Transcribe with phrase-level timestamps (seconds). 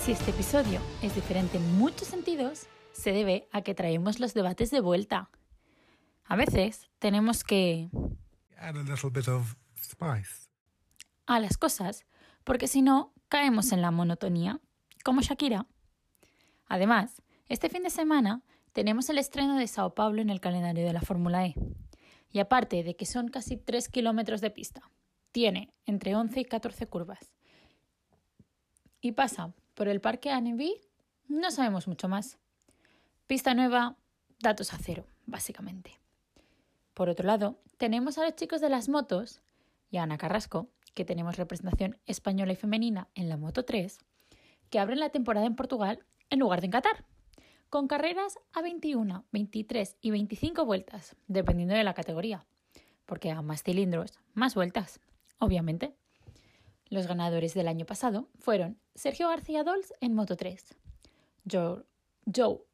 [0.00, 4.70] Si este episodio es diferente en muchos sentidos, se debe a que traemos los debates
[4.70, 5.30] de vuelta.
[6.24, 7.90] A veces tenemos que
[8.56, 10.48] add a little bit of spice.
[11.26, 12.06] a las cosas,
[12.44, 14.58] porque si no, caemos en la monotonía,
[15.04, 15.66] como Shakira.
[16.66, 18.42] Además, este fin de semana
[18.72, 21.54] tenemos el estreno de Sao Paulo en el calendario de la Fórmula E.
[22.30, 24.80] Y aparte de que son casi 3 kilómetros de pista,
[25.30, 27.34] tiene entre 11 y 14 curvas.
[29.02, 30.74] Y pasa por el parque Anneby,
[31.26, 32.36] no sabemos mucho más.
[33.26, 33.96] Pista nueva,
[34.38, 35.98] datos a cero, básicamente.
[36.92, 39.40] Por otro lado, tenemos a los chicos de las motos
[39.90, 44.00] y a Ana Carrasco, que tenemos representación española y femenina en la Moto 3,
[44.68, 47.06] que abren la temporada en Portugal en lugar de en Qatar,
[47.70, 52.44] con carreras a 21, 23 y 25 vueltas, dependiendo de la categoría,
[53.06, 55.00] porque a más cilindros, más vueltas,
[55.38, 55.96] obviamente.
[56.90, 60.76] Los ganadores del año pasado fueron Sergio García Dols en Moto 3,
[61.48, 61.84] Joe,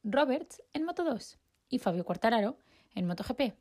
[0.05, 2.57] Roberts en Moto 2 y Fabio Quartararo
[2.95, 3.53] en MotoGP.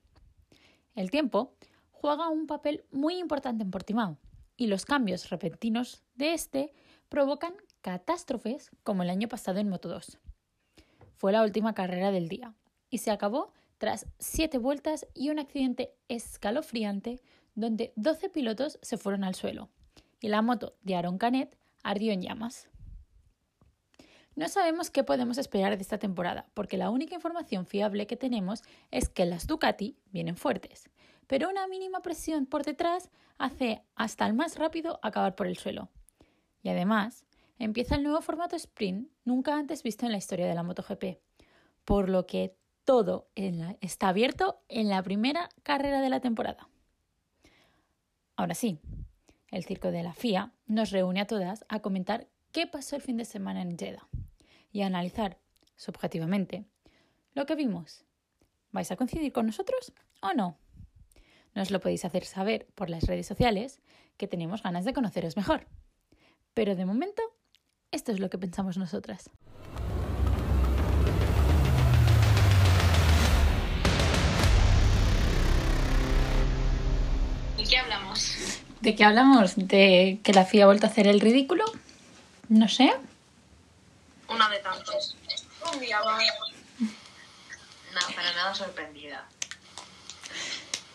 [0.95, 1.58] El tiempo
[1.92, 4.17] juega un papel muy importante en Portimao
[4.56, 6.73] y los cambios repentinos de este
[7.09, 10.19] provocan catástrofes como el año pasado en Moto 2.
[11.17, 12.56] Fue la última carrera del día
[12.90, 17.22] y se acabó tras siete vueltas y un accidente escalofriante
[17.56, 19.69] donde 12 pilotos se fueron al suelo
[20.19, 22.69] y la moto de Aaron Canet ardió en llamas.
[24.35, 28.63] No sabemos qué podemos esperar de esta temporada, porque la única información fiable que tenemos
[28.91, 30.89] es que las Ducati vienen fuertes,
[31.25, 35.89] pero una mínima presión por detrás hace hasta el más rápido acabar por el suelo.
[36.63, 37.25] Y además,
[37.59, 41.19] empieza el nuevo formato sprint nunca antes visto en la historia de la MotoGP,
[41.85, 43.29] por lo que todo
[43.79, 46.67] está abierto en la primera carrera de la temporada.
[48.35, 48.79] Ahora sí,
[49.56, 53.16] el circo de la FIA nos reúne a todas a comentar qué pasó el fin
[53.16, 54.06] de semana en Jeddah
[54.73, 55.39] y a analizar,
[55.78, 56.66] subjetivamente,
[57.34, 58.03] lo que vimos.
[58.74, 60.57] ¿Vais a coincidir con nosotros o no?
[61.53, 63.81] Nos lo podéis hacer saber por las redes sociales,
[64.18, 65.68] que tenemos ganas de conoceros mejor.
[66.53, 67.22] Pero de momento,
[67.91, 69.29] esto es lo que pensamos nosotras.
[78.85, 79.53] ¿De qué hablamos?
[79.56, 81.66] ¿De que la FIA ha vuelto a hacer el ridículo?
[82.50, 82.94] No sé.
[84.29, 85.18] Una de tantos.
[85.73, 86.19] Un día va.
[86.79, 89.28] No, para nada sorprendida.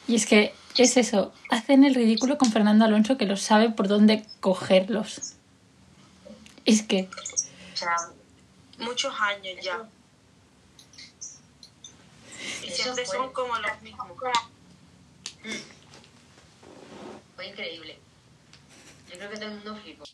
[0.06, 3.88] Y es que es eso, hacen el ridículo con Fernando Alonso que lo sabe por
[3.88, 5.34] dónde cogerlos.
[6.66, 7.08] Es que,
[7.74, 7.96] O sea,
[8.78, 9.82] Muchos años ya.
[12.62, 14.06] Y siempre son como los mismos.
[17.40, 17.98] Fue increíble.
[19.10, 20.04] Yo creo que todo el mundo flipó.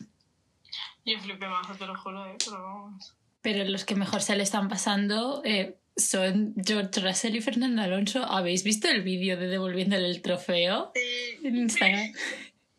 [1.04, 2.36] Yo flipé más, te lo juro, ¿eh?
[2.44, 3.14] Pero vamos.
[3.42, 8.22] pero los que mejor se le están pasando eh, son George Russell y Fernando Alonso.
[8.24, 11.38] ¿Habéis visto el vídeo de devolviéndole el trofeo Sí.
[11.46, 12.12] en Instagram?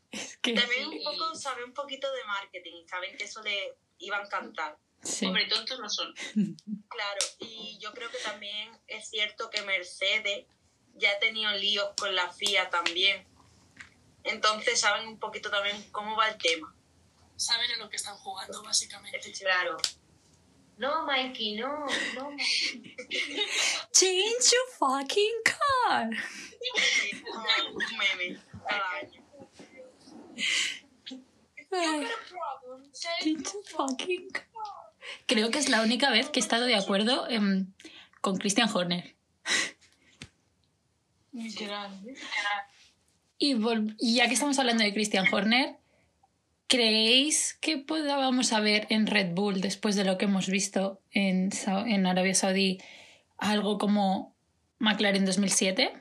[0.10, 2.86] Es que, También un poco sabe un poquito de marketing.
[2.88, 4.78] Saben que eso le iba a encantar.
[5.04, 5.26] sí.
[5.26, 6.14] Hombre, tontos no son.
[6.90, 10.46] Claro, y yo creo que también es cierto que Mercedes
[10.96, 13.28] ya ha tenido líos con la FIA también.
[14.28, 16.74] Entonces saben un poquito también cómo va el tema.
[17.36, 19.32] Saben en lo que están jugando, básicamente.
[19.32, 19.78] Claro.
[20.78, 22.96] No, Mikey, no, no, Mikey.
[23.92, 26.10] Change your fucking car.
[27.34, 29.24] Un meme cada año.
[31.72, 32.08] Ay,
[32.94, 34.46] change your fucking car.
[35.26, 37.74] Creo que es la única vez que he estado de acuerdo em,
[38.22, 39.16] con Christian Horner.
[41.34, 41.92] Literal.
[43.38, 45.76] Y, vol- y ya que estamos hablando de Christian Horner,
[46.68, 51.88] ¿creéis que podamos ver en Red Bull, después de lo que hemos visto en, Sa-
[51.88, 52.80] en Arabia Saudí,
[53.38, 54.36] algo como
[54.80, 55.92] McLaren 2007?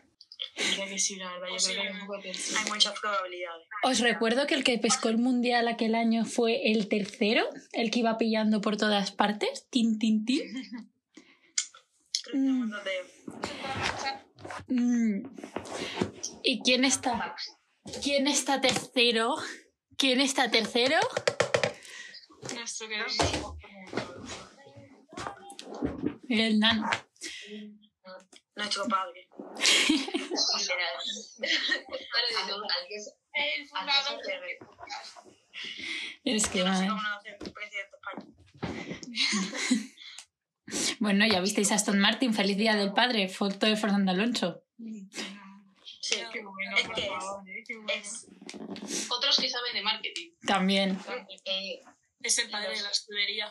[0.56, 1.46] Diría que sí, la verdad.
[1.48, 3.66] Yo creo que hay muchas probabilidades.
[3.82, 7.98] Os recuerdo que el que pescó el mundial aquel año fue el tercero, el que
[8.00, 9.66] iba pillando por todas partes.
[9.70, 10.40] Tin, tin, tin.
[12.24, 12.90] Creo que hablando de.
[16.42, 17.34] ¿Y quién está?
[18.02, 19.36] ¿Quién está tercero?
[19.96, 20.98] ¿Quién está tercero?
[22.54, 23.56] Nuestro querido.
[26.28, 26.90] El nano.
[28.56, 29.28] nuestro padre.
[33.38, 34.20] El fundador.
[36.24, 38.26] Es que, va a ser presidente de España.
[41.00, 44.62] Bueno, ya visteis a Aston Martin, feliz día del padre, foto de Fernando Alonso.
[44.78, 47.64] Sí, Qué bueno, Es por que es- favor, ¿eh?
[47.66, 47.92] Qué bueno.
[47.92, 48.26] es
[49.10, 50.30] Otros que saben de marketing.
[50.46, 50.98] También.
[51.44, 51.82] Eh,
[52.22, 53.50] Es el padre los- de la escudería.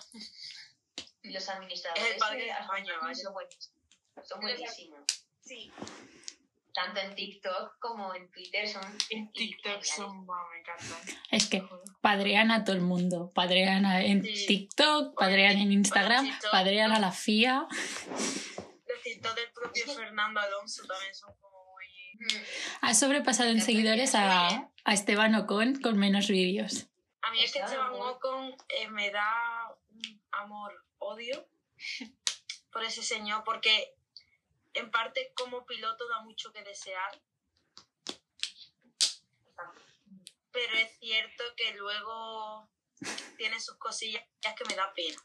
[1.23, 3.71] Y los administradores Es el padre de España, son buenísimos.
[4.23, 4.99] Son buenísimos.
[5.43, 5.71] Sí.
[6.75, 10.25] Tanto en TikTok como en Twitter son En TikTok son.
[10.25, 11.15] Wow, me encantan.
[11.31, 11.63] Es que
[12.01, 13.31] padrean a todo el mundo.
[13.33, 14.45] Padrean a- en Sí.
[14.45, 17.65] TikTok, padrean en Instagram, padrean a la FIA.
[17.69, 21.85] Los TikTok del propio Fernando Alonso también son como muy...
[22.81, 24.69] Ha sobrepasado en seguidores a, bien.
[24.83, 26.87] a Esteban Ocon con menos vídeos.
[27.21, 28.07] A mí es que Esteban Ocon.
[28.49, 29.29] Ocon eh, me da
[29.89, 31.47] un amor-odio
[32.71, 33.95] por ese señor, porque
[34.75, 37.21] en parte como piloto da mucho que desear,
[40.51, 42.69] pero es cierto que luego
[43.37, 45.21] tiene sus cosillas que me da pena.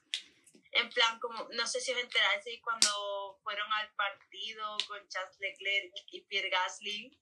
[0.73, 5.93] En plan, como, no sé si os enteráis cuando fueron al partido con Charles Leclerc
[6.13, 7.19] y Pierre Gasly,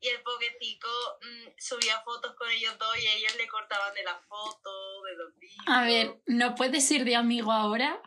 [0.00, 0.88] y el poquetico
[1.22, 5.36] mm, subía fotos con ellos dos y ellos le cortaban de la foto, de los
[5.38, 5.64] vídeos.
[5.66, 8.00] A ver, ¿no puedes ir de amigo ahora?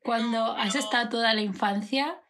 [0.00, 2.22] Cuando No, has estado toda la infancia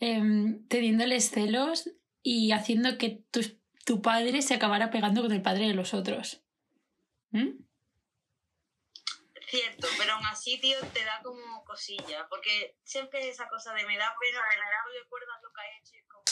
[0.00, 1.90] em, teniéndoles celos
[2.22, 6.42] y haciendo que tus- tu padre se acabara pegando con el padre de los otros.
[7.30, 7.64] ¿Mm?
[9.48, 13.86] Cierto, pero aún así, tío, te da como cosilla, porque siempre es esa cosa de
[13.86, 16.24] me da pena, pero no recuerdas lo que ha hecho y es como...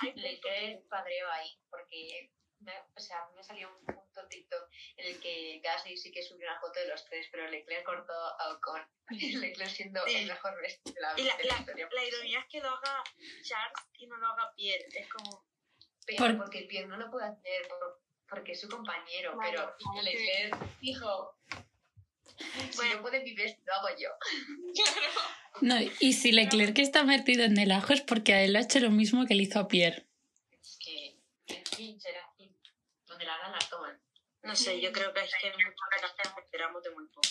[0.00, 3.84] Puntos quedé padreo ahí, porque me, o sea, me salió un
[4.28, 7.84] TikTok en el que Gasly sí que subió una foto de los tres, pero Leclerc
[7.84, 8.82] cortó a Ocon.
[9.10, 10.14] Leclerc siendo Sí.
[10.16, 11.88] el mejor vestido de la, Y la, de la la- historia.
[11.92, 13.04] la ironía es que lo haga
[13.42, 14.86] Charles y no lo haga Pierre.
[14.94, 15.44] Es como.
[16.06, 19.76] Pero Por- porque Pierre no lo puede hacer por- porque es su compañero, Claro, pero
[19.76, 21.36] claro que- Leclerc dijo,
[22.70, 22.94] si Bueno.
[22.96, 24.10] no puede mi vestido, lo hago yo.
[25.62, 28.62] No, y si Leclerc está metido en el ajo es porque a él lo ha
[28.62, 30.04] hecho lo mismo que le hizo a Pierre.
[30.60, 31.16] Es que,
[31.46, 32.54] en fin, será así.
[33.06, 33.65] Donde la dan, las.
[34.46, 37.28] No sé, yo creo que es que muchas enteramos de muy poco.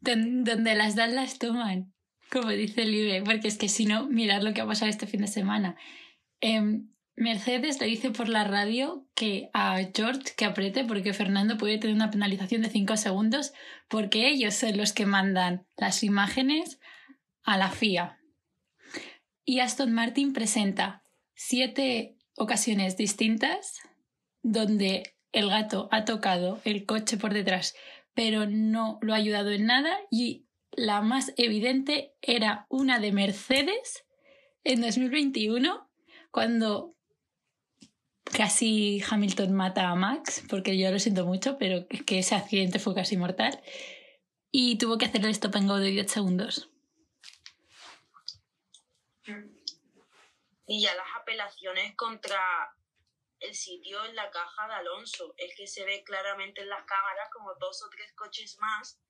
[0.00, 1.92] Don- donde las dan las toman,
[2.30, 5.20] como dice Libre, porque es que si no, mirad lo que ha pasado este fin
[5.20, 5.76] de semana.
[6.40, 11.78] Em, Mercedes le dice por la radio que a George que apriete porque Fernando puede
[11.78, 13.52] tener una penalización de 5 segundos
[13.88, 16.78] porque ellos son los que mandan las imágenes
[17.42, 18.20] a la FIA.
[19.44, 21.02] Y Aston Martin presenta
[21.34, 23.80] siete ocasiones distintas
[24.42, 27.74] donde el gato ha tocado el coche por detrás
[28.18, 34.06] pero no lo ha ayudado en nada y la más evidente era una de Mercedes
[34.64, 35.88] en 2021
[36.32, 36.96] cuando
[38.24, 42.92] casi Hamilton mata a Max, porque yo lo siento mucho, pero que ese accidente fue
[42.92, 43.62] casi mortal
[44.50, 46.70] y tuvo que hacer el stop and go de 10 segundos.
[50.66, 52.40] Y ya las apelaciones contra
[53.40, 55.34] el sitio en la caja de Alonso.
[55.36, 59.00] Es que se ve claramente en las cámaras como dos o tres coches más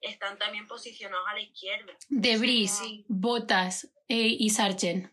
[0.00, 1.92] están también posicionados a la izquierda.
[2.08, 3.04] Debris, Sí.
[3.08, 5.12] Botas eh, y Sargent.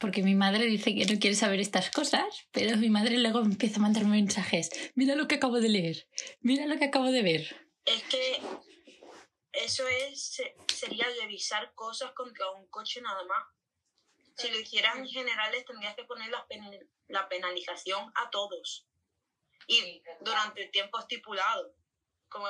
[0.00, 3.76] Porque mi madre dice que no quiere saber estas cosas, pero mi madre luego empieza
[3.78, 4.70] a mandarme mensajes.
[4.96, 6.08] Mira lo que acabo de leer,
[6.40, 7.66] mira lo que acabo de ver.
[7.84, 8.40] Es que
[9.52, 13.44] eso es se- sería revisar cosas contra un coche nada más.
[14.36, 18.86] Si lo hicieras en generales tendrías que poner la, pen- la penalización a todos.
[19.66, 21.74] Y durante el tiempo estipulado.
[22.28, 22.46] Como,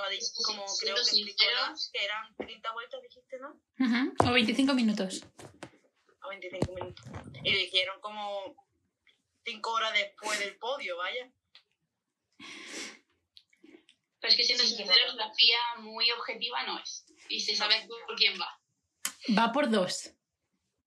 [0.46, 1.52] como sí, creo que.
[1.54, 3.60] Lars, que eran 30 vueltas, dijiste, ¿no?
[3.80, 5.24] Ujú, O 25 minutos.
[6.20, 7.04] A 25 minutos.
[7.42, 8.54] Y lo hicieron como
[9.44, 11.32] 5 horas después del podio, vaya.
[14.20, 17.04] Pero es que siendo Sí, sinceros, la FIA muy objetiva no es.
[17.28, 18.60] Y se sabe por quién va.
[19.36, 20.12] Va por dos.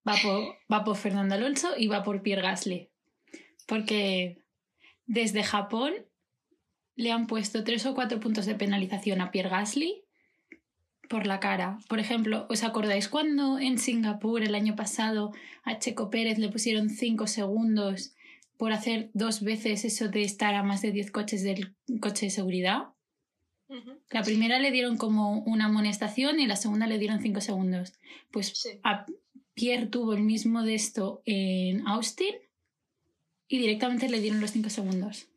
[0.06, 2.90] Va por, va por Fernando Alonso y va por Pierre Gasly.
[3.66, 4.42] Porque
[5.06, 5.94] desde Japón
[6.94, 10.04] le han puesto tres o cuatro puntos de penalización a Pierre Gasly
[11.08, 11.78] por la cara.
[11.88, 15.32] Por ejemplo, ¿os acordáis cuando en Singapur el año pasado
[15.64, 18.14] a Checo Pérez le pusieron cinco segundos
[18.56, 22.30] por hacer dos veces eso de estar a más de 10 coches del coche de
[22.30, 22.88] seguridad?
[24.10, 27.94] La primera le dieron como una amonestación y la segunda le dieron 5 segundos.
[28.30, 28.80] Pues Sí.
[28.84, 29.04] a
[29.56, 32.36] Pierre tuvo el mismo de esto en Austin
[33.48, 35.28] y directamente le dieron los 5 segundos.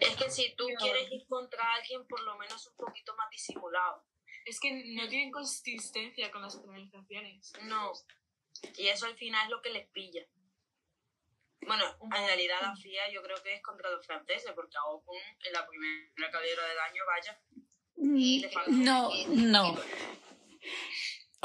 [0.00, 4.04] Es que si tú quieres ir contra alguien, por lo menos un poquito más disimulado.
[4.44, 7.54] Es que no tienen consistencia con las penalizaciones.
[7.62, 7.92] No.
[8.76, 10.26] Y eso al final es lo que les pilla.
[11.62, 15.16] Bueno, en realidad la FIA yo creo que es contra los franceses, porque a Ocon
[15.46, 17.40] en la primera carrera del año, vaya.
[18.52, 19.74] faltó No, no.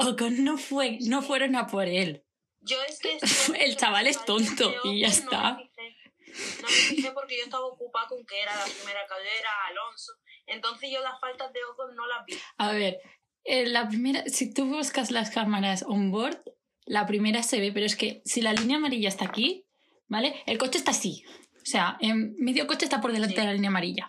[0.06, 2.24] Ocon no fue, no fueron a por él.
[2.60, 3.18] Yo es que...
[3.64, 5.52] El chaval es tonto y ya está.
[5.52, 9.06] No me fijé, no me fijé porque yo estaba ocupada con que era la primera
[9.06, 10.12] carrera, Alonso.
[10.46, 12.34] Entonces yo las faltas de Ocon no las vi.
[12.58, 12.98] A ver,
[13.44, 16.42] eh, la primera, si tú buscas las cámaras on board,
[16.84, 19.66] la primera se ve, pero es que si la línea amarilla está aquí,
[20.08, 20.42] ¿vale?
[20.46, 21.24] El coche está así.
[21.62, 23.40] O sea, en medio coche está por delante Sí.
[23.40, 24.08] de la línea amarilla.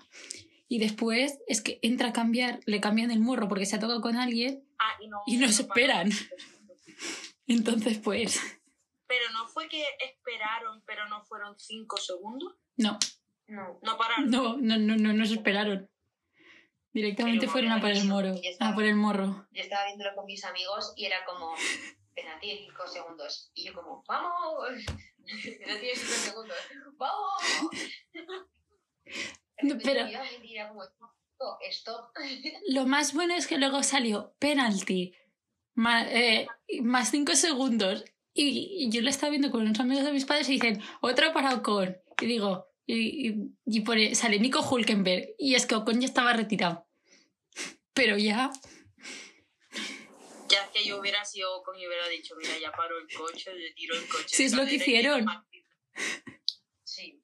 [0.67, 4.01] Y después es que entra a cambiar, le cambian el morro porque se ha tocado
[4.01, 6.09] con alguien Ah, y no, y nos no esperan.
[7.47, 8.39] Entonces, pues,
[9.07, 12.53] Pero no fue que esperaron, pero no fueron cinco segundos.
[12.77, 12.97] no,
[13.47, 13.79] No.
[13.81, 14.29] No pararon.
[14.29, 15.89] no, no, no, no nos esperaron.
[16.91, 18.69] Directamente fueron a por el moro, está.
[18.69, 19.47] a por el morro.
[19.51, 21.55] Yo estaba viéndolo con mis amigos y era como,
[22.13, 23.51] penalti 5 segundos.
[23.55, 24.67] Y yo como, ¡vamos!
[25.59, 26.57] Penalti de 5 segundos.
[26.97, 27.33] ¡Vamos!
[29.63, 30.05] No, pero-
[30.67, 32.11] como, "No, stop.
[32.67, 35.13] Lo más bueno es que luego salió penalti
[35.75, 36.07] más,
[36.81, 38.05] más cinco segundos.
[38.35, 41.31] Y, y yo lo estaba viendo con unos amigos de mis padres y dicen, otro
[41.33, 41.95] para Ocon.
[42.19, 43.35] Y digo, y, y-
[43.65, 45.35] y pone- sale Nico Hulkenberg.
[45.37, 46.87] Y es que Ocon ya estaba retirado.
[47.93, 48.51] Pero ya,
[50.49, 53.71] Ya que yo hubiera sido con y hubiera dicho, mira, ya paró el coche, le
[53.73, 54.25] tiro el coche.
[54.29, 55.25] Sí, es lo que hicieron.
[56.83, 57.19] Sí.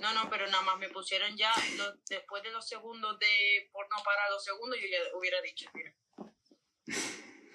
[0.00, 3.86] No, no, pero nada más me pusieron ya, lo- después de los segundos de, por
[3.90, 5.94] no parar los segundos, yo ya hubiera dicho, mira,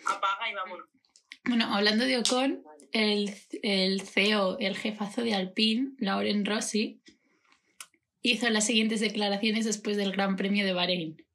[0.08, 0.88] apaga y vámonos.
[1.46, 7.02] bueno, hablando de Ocon, el, el CEO, el jefazo de Alpine, Lauren Rossi,
[8.24, 11.26] hizo las siguientes declaraciones después del Gran Premio de Bahrein.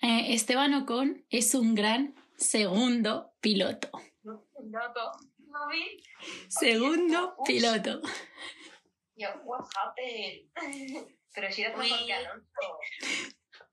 [0.00, 3.90] Eh, Esteban Ocon es un gran segundo piloto.
[4.24, 5.12] Dato.
[5.38, 6.02] ¿No vi?
[6.48, 8.00] Segundo piloto.
[9.16, 10.50] Yo, what happened?
[11.34, 12.06] Pero si era mejor Uy.
[12.06, 12.78] que Alonso.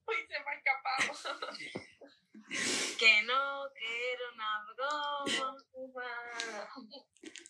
[0.08, 1.40] Uy, se me ha escapado.
[2.98, 5.56] Que no quiero una broma.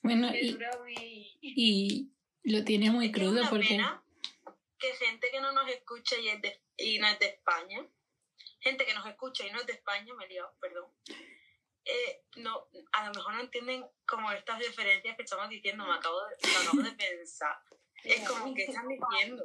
[0.04, 2.12] Bueno, y, y
[2.44, 3.68] lo tiene muy que crudo una porque...
[3.70, 4.04] pena
[4.78, 7.86] que gente que no nos escucha y, es de- y no es de España,
[8.60, 10.92] gente que nos escucha y no es de España, me he liado, perdón,
[11.86, 16.22] eh, no, a lo mejor no entienden como estas referencias que estamos diciendo, me acabo
[16.26, 17.58] de, me acabo de pensar.
[18.04, 19.44] Es como que están diciendo.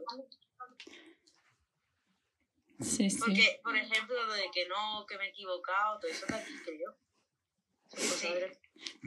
[2.81, 3.19] Sí, sí.
[3.19, 6.97] Porque, por ejemplo, lo de que no, que me he equivocado, todo eso aquí creo.
[7.89, 8.29] Sí.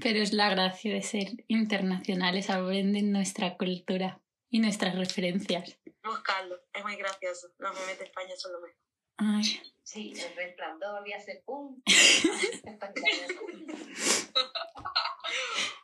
[0.01, 5.77] Pero es la gracia de ser internacionales, aprenden nuestra cultura y nuestras referencias.
[6.03, 7.49] Buscarlo, es muy gracioso.
[7.57, 8.86] Los memes de España son lo mejor.
[9.17, 11.81] Ay, Sí, el resplandor y hace pum.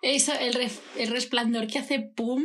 [0.02, 2.44] Eso, el, el resplandor que hace pum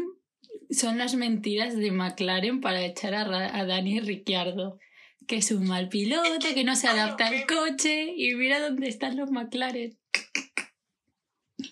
[0.70, 4.78] son las mentiras de McLaren para echar a, a Dani Ricciardo.
[5.26, 9.16] Que es un mal piloto, que no se adapta al coche y mira dónde están
[9.16, 9.98] los McLaren.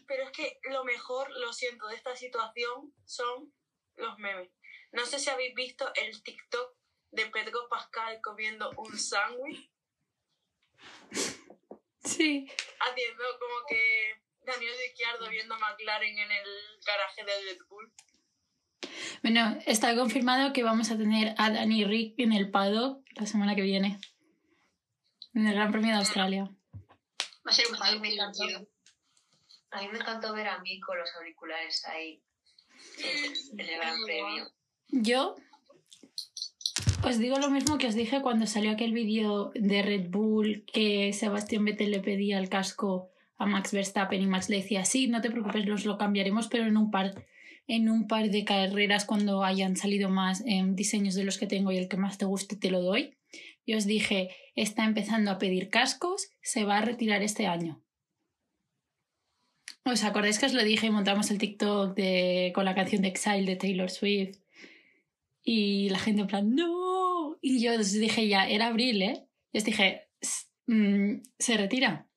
[0.08, 3.54] Pero es que lo mejor, lo siento, de esta situación son
[3.94, 4.50] los memes.
[4.90, 6.76] No sé si habéis visto el TikTok
[7.10, 9.70] de Pedro Pascal comiendo un sándwich,
[12.04, 12.46] Sí.
[12.80, 16.46] haciendo como que Daniel Ricciardo viendo a McLaren en el
[16.86, 17.92] garaje de Red Bull.
[19.22, 23.56] Bueno, está confirmado que vamos a tener a Dani Rick en el paddock la semana
[23.56, 23.98] que viene.
[25.34, 26.44] En el Gran Premio de Australia.
[26.44, 28.46] Va a ser un A mí padre me muy encantó.
[28.46, 28.70] divertido.
[29.72, 32.22] A mí me encantó ver a mí con los auriculares ahí
[32.98, 34.50] en el Gran Premio.
[34.88, 35.34] Yo
[37.08, 41.12] os digo lo mismo que os dije cuando salió aquel vídeo de Red Bull que
[41.12, 45.20] Sebastián Vettel le pedía el casco a Max Verstappen y Max le decía, sí, no
[45.20, 47.14] te preocupes, los lo cambiaremos, pero en un par,
[47.68, 51.70] en un par de carreras cuando hayan salido más em, diseños de los que tengo
[51.70, 53.16] y el que más te guste te lo doy.
[53.64, 57.82] Y os dije, está empezando a pedir cascos, se va a retirar este año.
[59.84, 63.08] ¿Os acordáis que os lo dije y montamos el TikTok de, con la canción de
[63.08, 64.38] Exile de Taylor Swift?
[65.44, 66.85] Y la gente en plan, no.
[67.48, 69.16] Y yo os dije ya, era abril, ¿eh?
[69.54, 72.08] Os dije, "S- mm, se retira.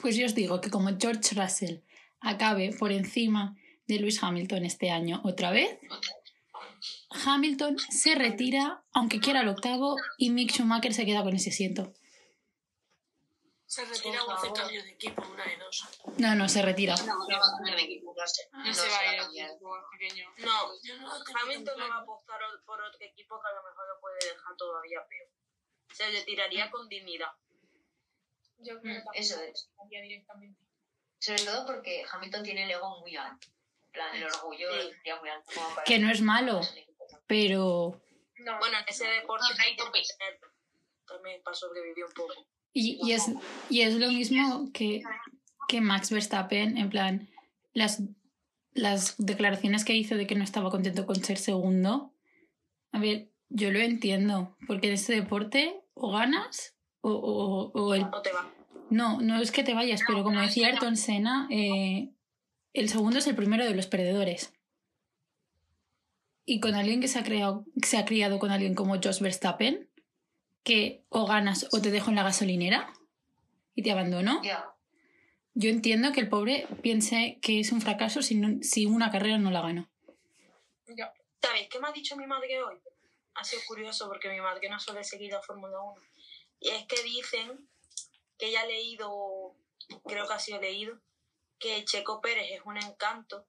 [0.00, 1.76] Pues yo os digo que como George Russell
[2.20, 3.56] acabe por encima
[3.88, 5.70] de Lewis Hamilton este año otra vez,
[7.24, 11.94] Hamilton se retira, aunque quiera el octavo, y Mick Schumacher se queda con ese asiento.
[13.72, 14.58] Se retira o Por hace favor.
[14.60, 15.84] cambio de equipo, una de dos.
[16.18, 16.94] No, no, se retira.
[17.06, 18.42] No, no va a cambiar de equipo, no sé.
[18.52, 19.50] No, No se va a a ir cambiar.
[19.50, 20.24] equipo pequeño.
[20.36, 23.52] No, Yo no lo tengo Hamilton no va a apostar por otro equipo que a
[23.54, 25.28] lo mejor lo puede dejar todavía peor.
[25.94, 27.30] Se retiraría con dignidad.
[28.58, 29.70] Yo Mm, Eso es.
[29.90, 30.60] directamente.
[31.18, 33.48] Sobre todo porque Hamilton tiene el ego muy alto.
[33.86, 34.90] En plan, el orgullo Sí.
[35.06, 35.50] ya muy alto.
[35.74, 36.60] para- Que no es malo,
[37.26, 38.02] pero...
[38.36, 39.82] No, Bueno, en ese deporte No, hay que
[41.06, 42.34] también para sobrevivir un poco.
[42.72, 43.30] Y, y es,
[43.68, 45.02] y es lo mismo que,
[45.68, 47.28] que Max Verstappen, en plan,
[47.74, 48.02] las
[48.74, 52.14] las declaraciones que hizo de que no estaba contento con ser segundo,
[52.90, 58.00] a ver, yo lo entiendo, porque en este deporte o ganas o, o- o el...
[58.10, 58.50] No te va.
[58.88, 62.14] No, no es que te vayas, pero como decía Ayrton Senna, eh,
[62.72, 64.54] el segundo es el primero de los perdedores.
[66.46, 69.20] Y con alguien que se ha, creado, que se ha criado con alguien como Jos
[69.20, 69.88] Verstappen,
[70.64, 72.92] que o ganas o te dejo en la gasolinera
[73.74, 74.72] y te abandono, Ya.
[75.54, 79.38] yo entiendo que el pobre piense que es un fracaso si, no- si una carrera
[79.38, 79.88] no la ganó.
[81.40, 82.76] ¿Sabéis qué me ha dicho mi madre hoy?
[83.34, 86.00] Ha sido curioso porque mi madre no suele seguir la Fórmula 1.
[86.60, 87.68] Y es que dicen
[88.38, 89.56] que ella ha leído,
[90.04, 91.00] creo que ha sido leído,
[91.58, 93.46] que Checo Pérez es un encanto,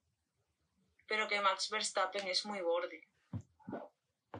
[1.06, 3.06] pero que Max Verstappen es muy borde.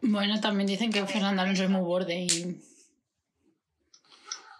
[0.07, 2.61] Bueno, también dicen que Fernando Alonso es muy borde y...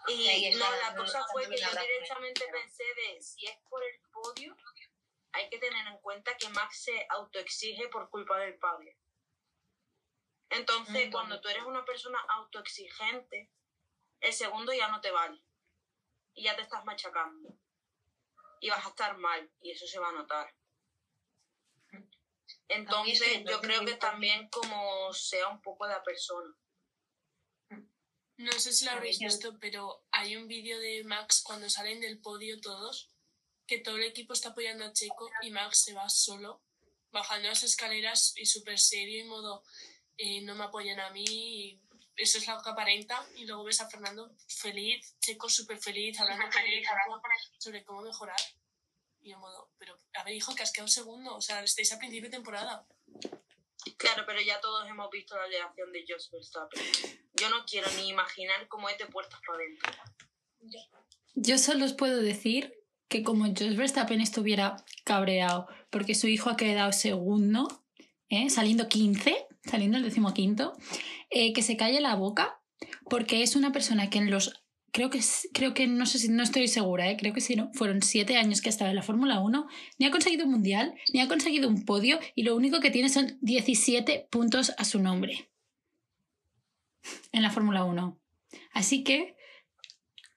[0.07, 4.55] Y no, la cosa fue que yo directamente pensé de si es por el podio,
[5.33, 8.97] hay que tener en cuenta que Max se autoexige por culpa del padre.
[10.49, 13.51] Entonces, Mm, cuando tú eres una persona autoexigente,
[14.21, 15.43] el segundo ya no te vale.
[16.33, 17.49] Y ya te estás machacando.
[18.61, 20.55] Y vas a estar mal, y eso se va a notar.
[22.67, 26.55] Entonces, yo creo que también como sea un poco la persona.
[28.37, 32.19] No sé si lo habréis visto, pero hay un vídeo de Max cuando salen del
[32.19, 33.09] podio todos,
[33.65, 36.61] que todo el equipo está apoyando a Checo y Max se va solo,
[37.11, 39.63] bajando las escaleras y súper serio y modo,
[40.17, 41.81] eh, no me apoyan a mí, y
[42.17, 43.25] eso es lo que aparenta.
[43.35, 48.01] Y luego ves a Fernando feliz, Checo súper feliz, hablando con el equipo sobre cómo
[48.01, 48.39] mejorar.
[49.25, 51.97] Y en modo, pero a ver, hijo, que has quedado segundo, o sea, estáis a
[51.97, 52.87] principio de temporada.
[53.97, 56.79] Claro, pero ya todos hemos visto la alegación de Jos Verstappen.
[57.33, 59.91] Yo no quiero ni imaginar cómo es de puertas para adentro.
[61.33, 62.71] Yo solo os puedo decir
[63.07, 67.83] que como Jos Verstappen estuviera cabreado porque su hijo ha quedado segundo,
[68.29, 68.51] ¿eh?
[68.51, 70.73] saliendo 15, saliendo el decimoquinto,
[71.31, 72.61] eh, que se calle la boca
[73.09, 74.61] porque es una persona que en los...
[74.95, 75.19] Creo que,
[75.53, 77.17] creo que no sé si no estoy segura, ¿eh?
[77.19, 77.69] creo que sí, ¿no?
[77.73, 79.67] fueron siete años que ha estado en la Fórmula 1,
[79.99, 83.09] ni ha conseguido un mundial, ni ha conseguido un podio, y lo único que tiene
[83.09, 85.49] son 17 puntos a su nombre
[87.33, 88.17] en la Fórmula 1.
[88.71, 89.35] Así que,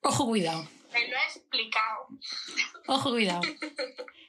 [0.02, 0.68] ojo, cuidado.
[0.92, 2.08] Me lo he explicado.
[2.88, 3.42] Ojo, cuidado.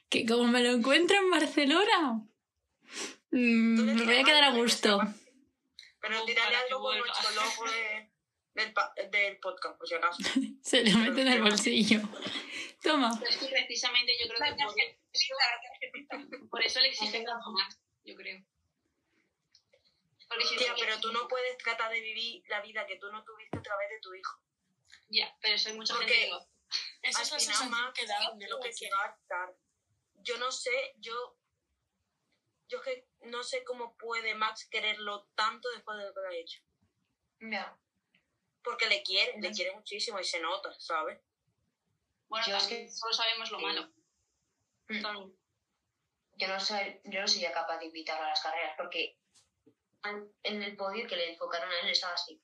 [0.08, 2.22] Que como me lo encuentro en Barcelona,
[3.32, 5.00] mm, me voy a quedar a gusto.
[6.00, 8.19] Pero que algo nuestro logo de-
[9.10, 10.18] del, podcast, por si acaso.
[10.62, 12.00] Se le mete en el bolsillo.
[12.82, 13.10] Toma.
[13.18, 14.64] Pero es que precisamente yo creo que
[16.08, 18.42] por, por eso le exigen tanto más, yo creo.
[20.28, 23.10] Porque si Tía, no- pero tú no puedes tratar de vivir la vida que tú
[23.10, 24.38] no tuviste a través de tu hijo.
[25.08, 26.48] Ya, pero eso hay mucha Porque- gente que lo-
[27.02, 29.54] Esa Al es la Max, que da de lo que a hartar.
[30.14, 31.36] Yo no sé, yo...
[32.68, 36.62] Yo que no sé cómo puede Max quererlo tanto después de lo que ha hecho.
[37.40, 37.76] Ya.
[38.62, 41.18] Porque le quiere, le quiere muchísimo y se nota, ¿sabes?
[42.28, 43.64] Bueno, Yo es que- solo sabemos lo Sí.
[43.64, 43.90] malo.
[45.02, 45.36] También.
[46.36, 49.18] Yo no, sé, yo no sería capaz de invitarlo a las carreras porque
[50.42, 52.40] en el podio que le enfocaron a él estaba así.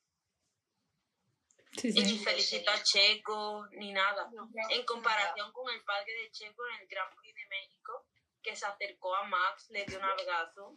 [1.78, 4.30] Sí, Y ni felicito a Checo, ni nada.
[4.32, 4.48] No.
[4.70, 8.06] En comparación con el padre de Checo en el Gran Prix de México,
[8.42, 10.74] que se acercó a Max, le dio un abrazo.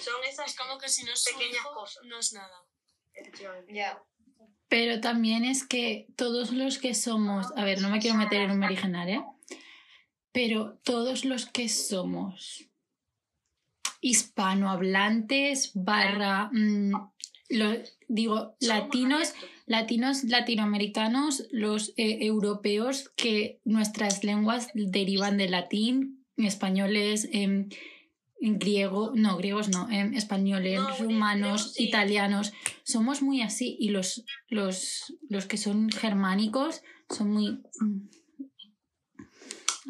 [0.00, 2.02] Son esas Es como que si no es Pequeñas hijo, cosas.
[2.04, 2.64] no es nada.
[3.20, 3.72] Efectivamente.
[4.68, 8.52] Pero también es que todos los que somos, a ver, no me quiero meter en
[8.52, 9.24] un berenjenal, ¿eh?
[10.32, 12.70] Pero todos los que somos
[14.00, 16.92] hispanohablantes barra, mm,
[17.50, 17.72] lo,
[18.08, 19.34] digo, latinos,
[19.66, 27.70] latinos, latinoamericanos, los eh, europeos, que nuestras lenguas derivan del latín, españoles, en
[28.40, 31.84] griego, no, griegos no, em, españoles, No, rumanos, sí.
[31.84, 32.52] italianos,
[32.84, 37.62] somos muy así y los, los, los que son germánicos son muy...
[37.80, 38.08] mm.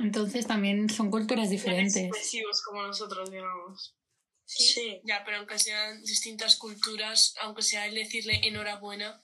[0.03, 2.05] Entonces también son culturas diferentes.
[2.05, 3.95] Expresivos como nosotros, digamos.
[4.45, 5.01] Sí.
[5.05, 9.23] Ya, pero aunque sean distintas culturas, aunque sea el decirle enhorabuena,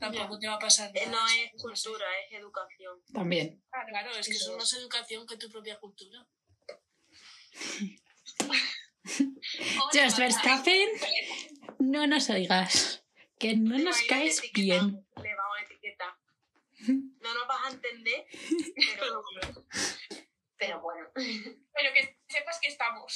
[0.00, 1.12] tampoco te va a pasar Eh, nada.
[1.12, 3.02] No es No cultura, es educación.
[3.12, 3.62] También.
[3.88, 6.26] Claro, es que eso es más educación que tu propia cultura.
[9.92, 10.88] Just Verstappen,
[11.78, 13.04] no nos oigas,
[13.38, 15.06] que no nos caes bien.
[15.22, 16.14] Le vamos a etiquetar.
[17.20, 18.26] No nos vas a entender,
[18.98, 19.22] pero
[20.58, 21.06] Pero bueno.
[21.14, 23.14] Pero que sepas que estamos.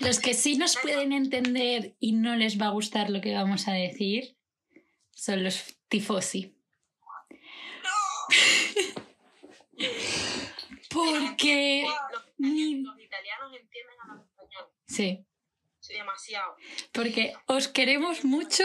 [0.00, 3.68] Los que sí nos pueden entender y no les va a gustar lo que vamos
[3.68, 4.36] a decir
[5.12, 6.56] son los tifosi.
[10.90, 14.74] Porque los ni- italianos entienden a los españoles.
[14.86, 15.26] Sí.
[15.88, 16.56] Demasiado.
[16.92, 18.64] Porque os queremos mucho,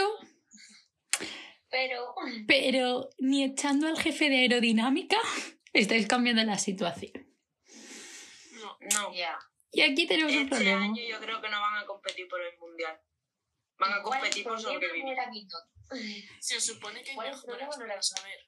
[1.70, 2.14] Pero
[2.46, 5.16] pero ni echando al jefe de aerodinámica
[5.72, 7.12] estáis cambiando la situación.
[8.62, 8.78] No.
[8.94, 9.14] No.
[9.14, 9.36] ya.
[9.72, 10.84] Y aquí tenemos un Este problema.
[10.84, 12.98] año yo creo que no van a competir por el mundial.
[13.78, 15.16] Van a competir por sobrevivir.
[16.40, 18.40] Se supone que hay Bueno, mejoras, pero no pero la- a saber.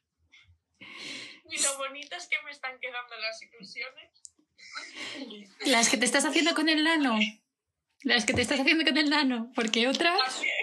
[1.51, 4.23] Y lo bonitas que me están quedando las ilusiones.
[5.67, 7.19] Las que te estás haciendo con el nano.
[8.03, 9.53] Las que te estás haciendo con el nano.
[9.55, 10.19] Porque otras.
[10.19, 10.57] También.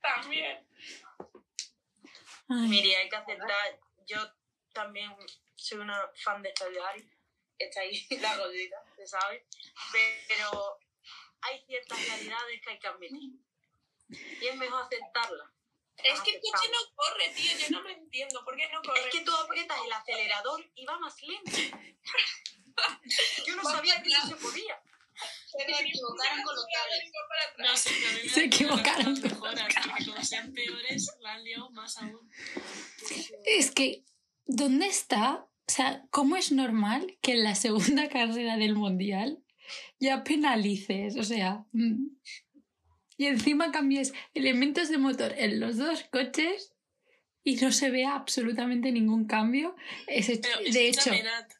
[0.00, 0.68] También.
[2.48, 3.80] Ay, Mire, hay que aceptar.
[4.06, 4.18] Yo
[4.72, 5.10] también
[5.54, 7.08] soy una fan de Cagliari.
[7.58, 9.46] Está ahí la gordita, se sabe.
[10.28, 10.78] Pero
[11.42, 13.32] hay ciertas realidades que hay que admitir.
[14.40, 15.48] Y es mejor aceptarlas.
[15.96, 17.58] Es que el coche no corre, tío.
[17.58, 18.44] Yo no lo entiendo.
[18.44, 19.00] ¿Por qué no corre?
[19.00, 21.50] Es que tú aprietas el acelerador y va más lento.
[23.46, 24.80] Yo no sabía que eso se podía.
[25.58, 27.12] Es que se equivocaron con los cables.
[27.58, 29.74] No sé, pero Se equivocaron mejoras,
[30.06, 32.30] como sean peores, la han liado más aún.
[33.44, 34.04] Es que,
[34.46, 35.46] ¿dónde está?
[35.68, 39.42] O sea, ¿cómo es normal que en la segunda carrera del mundial
[40.00, 41.16] ya penalices?
[41.16, 42.06] O sea, mm,
[43.18, 46.72] y encima cambies elementos de motor en los dos coches
[47.44, 49.76] y no se vea absolutamente ningún cambio.
[50.06, 51.52] Ese- Pero de hecho, Nat,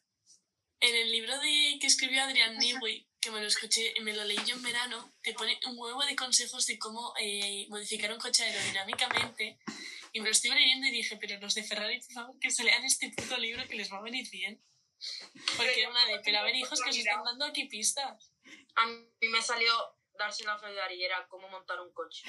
[0.83, 4.37] en el libro de que escribió Adrián Newey, que me lo escuché, me lo leí
[4.45, 8.43] yo en verano, te pone un huevo de consejos de cómo eh, modificar un coche
[8.43, 9.57] aerodinámicamente.
[10.11, 12.65] Y me lo estoy leyendo y dije, pero los de Ferrari, por favor, que se
[12.65, 14.61] lean este puto libro que les va a venir bien.
[15.55, 18.33] Porque era una de, pero a ver, hijos, que os están dando aquí pistas.
[18.75, 19.71] A mí me salió
[20.19, 22.25] dárselo a Ferrari y era cómo montar un coche.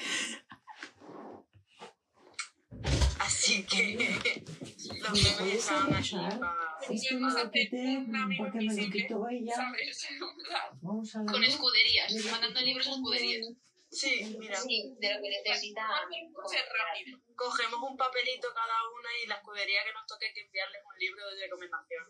[3.19, 4.43] Así que
[4.87, 6.75] los memes estaban aquí para...
[6.89, 8.05] Esto lo quité
[8.37, 9.55] porque me lo quitó ella.
[9.55, 10.07] ¿Sabes?
[10.81, 13.47] Vamos a la Con escuderías, mandando libros a escuderías.
[13.89, 15.87] Sí, mira, Sí, de lo que necesita.
[15.87, 17.19] Rápido.
[17.35, 21.29] cogemos un papelito cada una y la escudería que nos toque que enviarles un libro
[21.29, 22.03] de recomendación.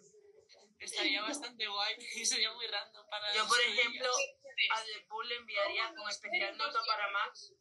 [0.80, 5.36] Estaría bastante guay y sería muy random para Yo, por ejemplo, a The Bull le
[5.36, 7.54] enviaría con especial nota para Max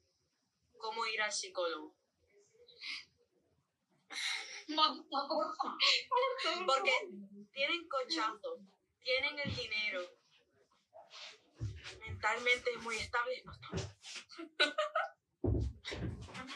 [0.77, 1.97] cómo ir al psicólogo.
[6.67, 6.93] Porque
[7.53, 8.59] tienen cochazo,
[9.03, 10.01] tienen el dinero,
[12.01, 13.43] mentalmente es muy estable.
[13.45, 13.69] No está.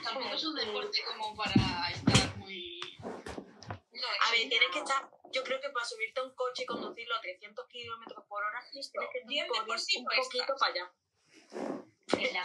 [0.02, 1.52] Tampoco es un deporte como para
[1.90, 2.80] estar muy.
[2.98, 6.66] No, A ver, tienes que estar, yo creo que para subirte a un coche y
[6.66, 10.92] conducirlo a 300 kilómetros por hora, tienes que ir un, poquito para allá.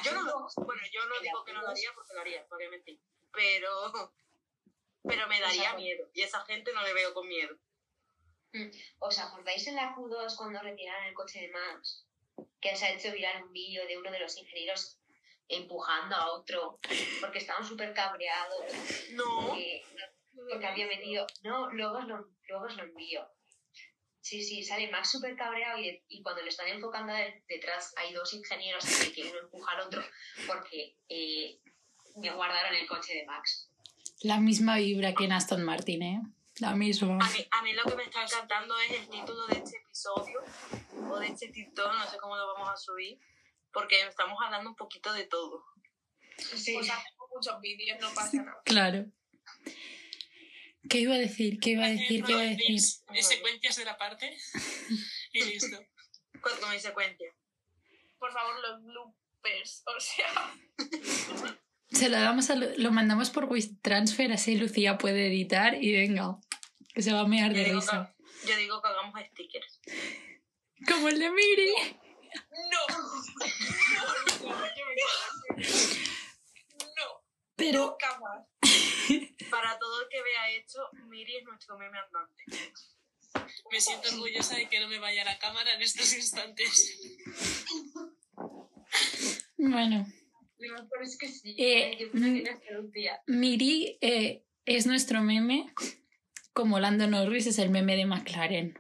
[0.04, 2.70] Yo no, bueno, yo no digo que no lo haría porque lo haría, para qué
[2.70, 3.00] mentir.
[3.32, 4.14] Pero,
[5.04, 6.10] pero me daría miedo.
[6.14, 7.58] Y a esa gente no le veo con miedo.
[9.00, 12.06] ¿Os acordáis en la Q2 cuando retiraron el coche de Max?
[12.62, 15.00] Que se ha hecho viral un vídeo de uno de los ingenieros
[15.48, 16.80] empujando a otro
[17.20, 18.66] porque estaban súper cabreados.
[19.12, 19.84] No, Porque,
[20.50, 21.26] porque había metido.
[21.44, 23.28] No, luego os lo, luego os lo envío.
[24.22, 28.14] Sí, sí, sale Max súper cabreado y, y cuando le están enfocando de- detrás hay
[28.14, 30.02] dos ingenieros que uno empuja al otro
[30.48, 31.60] porque eh,
[32.16, 33.70] me guardaron el coche de Max.
[34.24, 36.22] La misma vibra que en Aston Martin, ¿eh?
[36.60, 37.18] La misma.
[37.22, 40.40] a mí, a mí lo que me está encantando es el título de este episodio
[41.10, 43.20] o de este TikTok, no sé cómo lo vamos a subir,
[43.72, 45.66] porque estamos hablando un poquito de todo.
[46.38, 46.74] Sí.
[46.74, 48.62] Pues hacemos muchos vídeos, no pasa nada.
[48.64, 49.06] Claro.
[50.90, 51.60] ¿Qué iba a decir?
[51.60, 52.24] ¿Qué iba a decir?
[52.24, 52.80] ¿Qué iba a decir?
[52.80, 54.38] Secuencias de la parte
[55.34, 55.78] y listo.
[56.40, 57.34] Con mi secuencia.
[58.20, 60.56] Por favor, los bloopers, o sea...
[61.94, 66.38] Se lo damos a Lu- lo mandamos por WeTransfer, así Lucía puede editar y venga,
[66.94, 68.14] que se va a mear Yo de risa.
[68.42, 69.80] que, yo digo que hagamos stickers.
[70.88, 71.72] Como el de Miri.
[72.72, 72.98] ¡No!
[74.44, 75.18] No, quedo.
[76.98, 77.24] No,
[77.56, 78.48] Pero nunca más.
[79.50, 82.44] Para todo el que vea esto, Miri es nuestro meme andante.
[83.72, 86.98] Me siento orgullosa de que no me vaya a la cámara en estos instantes.
[89.58, 90.06] bueno,
[90.90, 91.56] Pero es que sí.
[91.58, 93.22] Eh, que no.
[93.28, 95.74] Miri eh, es nuestro meme,
[96.54, 98.80] como Lando Norris es el meme de McLaren.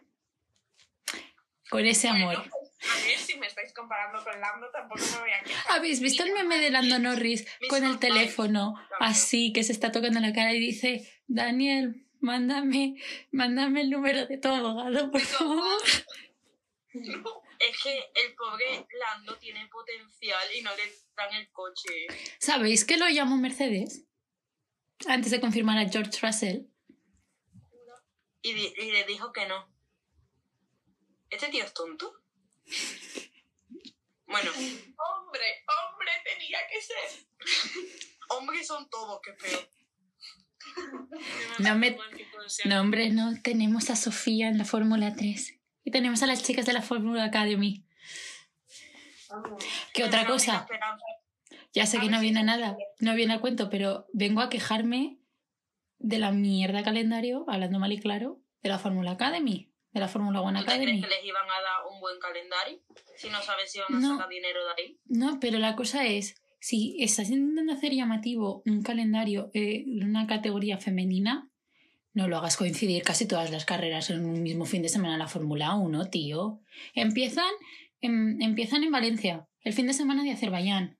[1.69, 2.35] Con ese amor.
[2.35, 5.77] A ver, si me estáis comparando con Lando, tampoco me voy a quejar.
[5.77, 10.19] ¿Habéis visto el meme de Lando Norris con el teléfono así que se está tocando
[10.19, 12.95] la cara y dice, Daniel, mándame,
[13.31, 15.81] mándame el número de tu abogado, por favor?
[17.69, 20.83] Es que el pobre Lando tiene potencial y no le
[21.15, 22.07] dan el coche.
[22.39, 24.03] ¿Sabéis que lo llamó Mercedes?
[25.07, 26.63] Antes de confirmar a George Russell.
[28.41, 29.71] Y, di- y le dijo que no.
[31.29, 32.13] ¿Este tío es tonto?
[34.25, 37.27] Bueno, Hombre, hombre tenía que ser.
[38.29, 39.59] hombres son todos, qué feo.
[41.59, 41.97] No me-
[42.65, 43.41] No, hombre, no.
[43.41, 45.59] Tenemos a Sofía en la Fórmula 3.
[45.83, 47.85] Y tenemos a las chicas de la Fórmula Academy.
[49.93, 50.67] ¿Qué otra cosa?
[51.73, 54.49] Ya sé A que no viene se nada, no viene a cuento, pero vengo a
[54.49, 55.19] quejarme
[55.97, 60.41] de la mierda calendario, hablando mal y claro, de la Fórmula Academy, de la Fórmula
[60.41, 61.01] One ¿Tú te crees Academy.
[61.01, 62.79] que les iban a dar un buen calendario?
[63.17, 64.15] Si no sabes si van a No.
[64.17, 64.99] sacar dinero de ahí.
[65.05, 70.27] No, pero la cosa es, si estás intentando hacer llamativo un calendario eh, en una
[70.27, 71.49] categoría femenina,
[72.13, 75.19] no lo hagas coincidir casi todas las carreras en un mismo fin de semana en
[75.19, 76.61] la Fórmula 1, tío.
[76.93, 77.51] Empiezan
[78.01, 80.97] en, empiezan en Valencia, el fin de semana de Azerbaiyán.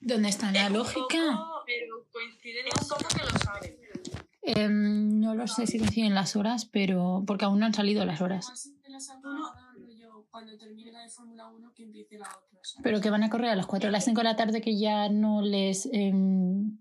[0.00, 1.02] ¿Dónde está la Es un lógica?
[1.02, 3.78] poco- Pero coinciden Es un poco que lo saben.
[4.42, 8.20] Em, no lo sé si coinciden las horas, pero porque aún no han salido las
[8.20, 8.46] horas.
[8.50, 12.58] Más de la semana, rollo, cuando termine la de Fórmula 1, que empiece la otra.
[12.62, 12.80] ¿sabes?
[12.82, 14.78] Pero que van a correr a las 4 o las 5 de la tarde que
[14.78, 16.78] ya no les em,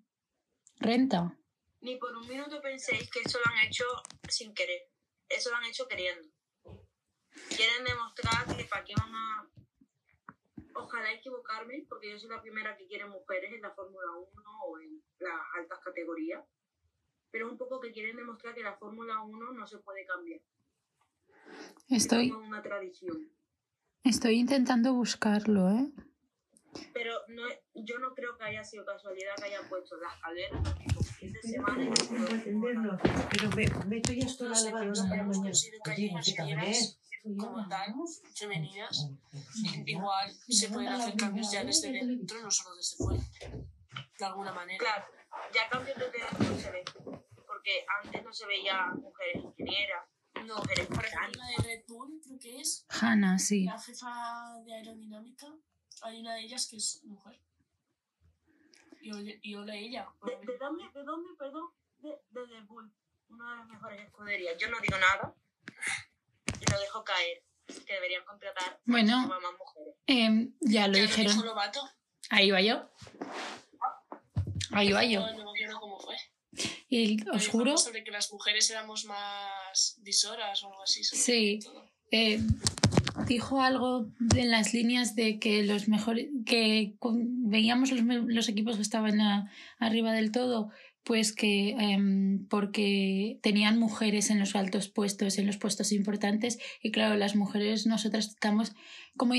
[0.79, 1.37] renta.
[1.83, 3.83] Ni por un minuto penséis que eso lo han hecho
[4.29, 4.89] sin querer.
[5.27, 6.29] Eso lo han hecho queriendo.
[7.49, 9.49] Quieren demostrar que para qué van a...
[10.75, 14.79] Ojalá equivocarme, porque yo soy la primera que quiere mujeres en la Fórmula 1 o
[14.79, 16.43] en las altas categorías.
[17.31, 20.39] Pero es un poco que quieren demostrar que la Fórmula 1 no se puede cambiar.
[21.89, 23.29] Estoy, Es una tradición.
[24.03, 25.91] estoy intentando buscarlo, ¿eh?
[26.93, 27.43] Pero no,
[27.75, 30.61] yo no creo que haya sido casualidad que hayan puesto las calderas
[31.23, 32.97] fin de semana y No puedo entenderlo.
[33.31, 35.49] Pero me meto ya esto No la lavadora para mañana.
[35.49, 36.99] Oye, haya ¿qué cabrón ingenieras es?
[37.37, 37.93] como tal,
[38.35, 39.09] femeninas,
[39.85, 43.23] igual se pueden hacer cambios ya desde dentro, no solo desde fuera.
[44.19, 44.77] De alguna manera.
[44.77, 45.05] Claro,
[45.53, 46.83] ya cambios desde dentro se ve.
[47.47, 50.03] Porque antes no se veía mujeres ingenieras,
[50.45, 53.63] No, mujeres por ejemplo, la de Red Bull, creo que es Hanna, sí.
[53.63, 55.47] la jefa de aerodinámica.
[56.03, 57.39] Hay una de ellas que es mujer.
[59.01, 60.07] Y ole, y ole ella.
[60.25, 61.69] ¿De, de dónde, ¿De dónde, perdón?
[61.99, 62.91] De, de Red Bull,
[63.29, 64.57] una de las mejores escuderías.
[64.57, 65.33] Yo no digo nada
[66.59, 67.43] y lo dejo caer.
[67.65, 69.19] Que deberían contratar Bueno.
[69.19, 69.95] a más mujeres.
[70.05, 71.33] Em, ya lo Ya dijeron.
[72.29, 72.89] Ahí va yo.
[74.71, 75.21] Ahí va yo.
[75.21, 76.15] No, no me acuerdo cómo fue.
[76.89, 81.03] Y os juro, sobre que las mujeres éramos más visoras o algo así.
[81.03, 81.59] sobre Sí.
[81.63, 81.89] todo.
[82.11, 82.39] eh,
[83.27, 89.21] dijo algo en las líneas de que los mejores que veíamos los, equipos que estaban
[89.21, 90.69] a- arriba del todo
[91.03, 96.91] pues que em, porque tenían mujeres en los altos puestos en los puestos importantes y
[96.91, 98.71] claro las mujeres nosotras estamos
[99.17, 99.33] como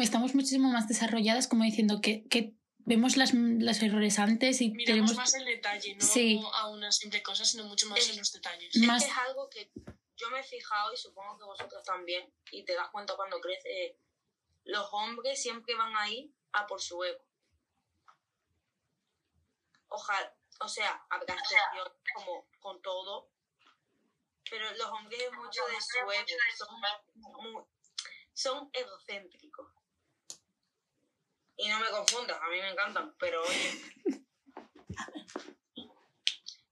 [0.00, 2.54] estamos muchísimo más desarrolladas como diciendo que, que
[2.86, 6.40] vemos las, los errores antes y Miramos tenemos más el detalle, no Sí.
[6.62, 8.76] a una simple cosa, sino mucho más en los detalles.
[8.86, 9.70] más es algo que
[10.16, 13.98] yo me he fijado y supongo que vosotros también, y te das cuenta cuando crece,
[14.64, 17.24] los hombres siempre van ahí a por su ego.
[19.88, 23.30] Ojalá, o sea, habrá excepciones como con todo,
[24.48, 26.80] pero los hombres es mucho de su ego, son,
[27.52, 27.64] muy-
[28.32, 29.68] son egocéntricos.
[31.56, 33.92] Y no me confundas, a mí me encantan, pero oye.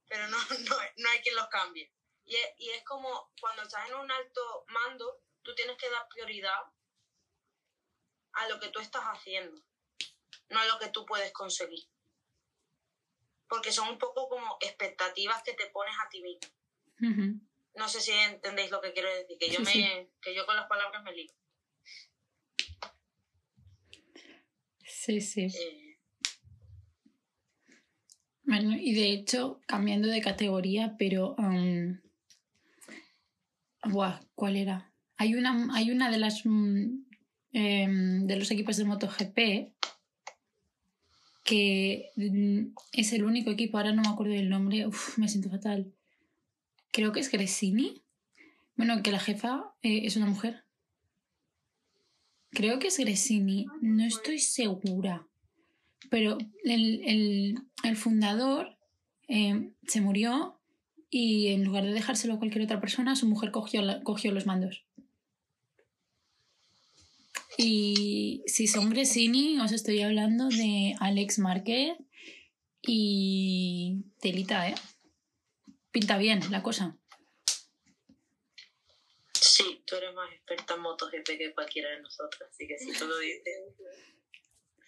[0.07, 1.91] Pero no, no, no hay quien los cambie.
[2.25, 6.07] Y es, y es como cuando estás en un alto mando, tú tienes que dar
[6.07, 6.59] prioridad
[8.33, 9.61] a lo que tú estás haciendo,
[10.49, 11.83] no a lo que tú puedes conseguir.
[13.47, 17.43] Porque son un poco como expectativas que te pones a ti mismo.
[17.75, 20.55] No sé si entendéis lo que quiero decir, que yo, Sí, me, que yo con
[20.55, 21.31] las palabras me lío.
[24.85, 25.99] sí sí Eh,
[28.45, 31.35] Bueno, y de hecho, cambiando de categoría, pero...
[31.37, 31.99] um,
[33.85, 34.91] buah, ¿cuál era?
[35.17, 36.45] Hay una, hay una de las...
[36.45, 37.05] mm,
[37.53, 39.73] em, de los equipos de MotoGP
[41.43, 45.49] que mm, es el único equipo, ahora no me acuerdo del nombre, uf, me siento
[45.49, 45.93] fatal.
[46.91, 48.01] Creo que es Gresini.
[48.75, 50.63] Bueno, que la jefa eh, es una mujer.
[52.51, 55.27] Creo que es Gresini, no estoy segura.
[56.09, 58.77] Pero el, el- el fundador
[59.27, 60.59] eh, se murió
[61.15, 64.47] y en lugar de dejárselo a cualquier otra persona, su mujer cogió, la- cogió los
[64.47, 64.83] mandos.
[67.55, 71.95] Y si son Gresini, os estoy hablando de Alex Márquez
[72.81, 74.75] y Telita, ¿eh?
[75.91, 76.97] Pinta bien la cosa.
[79.39, 83.05] sí, tú eres más experta en MotoGP que cualquiera de nosotros, así que si tú
[83.05, 83.43] lo dices...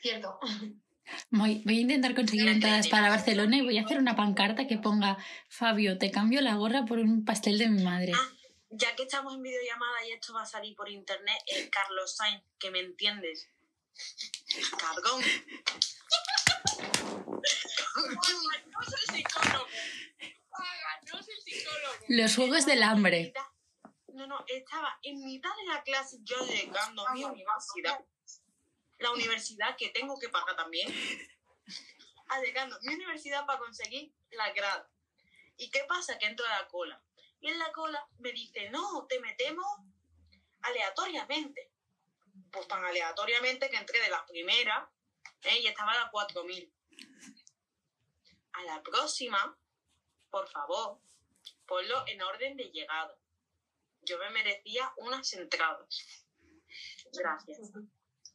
[0.02, 0.40] Cierto.
[1.30, 4.78] Voy, voy a intentar conseguir entradas para Barcelona y voy a hacer una pancarta que
[4.78, 5.18] ponga
[5.50, 8.12] Fabio, te cambio la gorra por un pastel de mi madre.
[8.16, 8.30] Ah,
[8.70, 12.44] ya que estamos en videollamada y esto va a salir por internet, es Carlos Sainz,
[12.60, 13.48] que me entiendes.
[14.78, 15.24] Cabrón.
[17.96, 19.68] Páganos el psicólogo.
[20.50, 22.06] Páganos el psicólogo.
[22.10, 23.34] Los juegos del hambre.
[24.14, 28.00] No, no, estaba en mitad de la clase yo llegando a mi universidad.
[29.00, 30.88] La universidad que tengo que pagar también.
[32.28, 34.90] Allegando mi universidad para conseguir la grada.
[35.58, 36.18] ¿Y qué pasa?
[36.18, 37.02] Que entro a la cola.
[37.40, 39.66] Y en la cola me dice, no, te metemos
[40.62, 41.72] aleatoriamente.
[42.52, 44.90] Pues tan aleatoriamente que entré de la primera
[45.44, 45.60] ¿eh?
[45.60, 46.72] y estaba a las 4000.
[48.54, 49.58] A la próxima,
[50.30, 51.00] por favor,
[51.66, 53.16] ponlo en orden de llegada.
[54.02, 56.26] Yo me merecía unas entradas.
[57.14, 57.72] Gracias.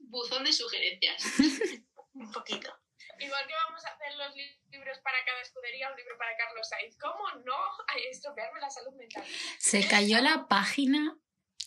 [0.00, 1.22] Buzón de sugerencias.
[2.14, 2.72] Un poquito.
[3.18, 6.66] Igual que vamos a hacer los li- libros para cada escudería, un libro para Carlos
[6.68, 6.96] Sainz.
[6.98, 7.56] ¿Cómo no
[7.88, 9.24] Ay, estropearme la salud mental?
[9.58, 11.16] Se cayó la página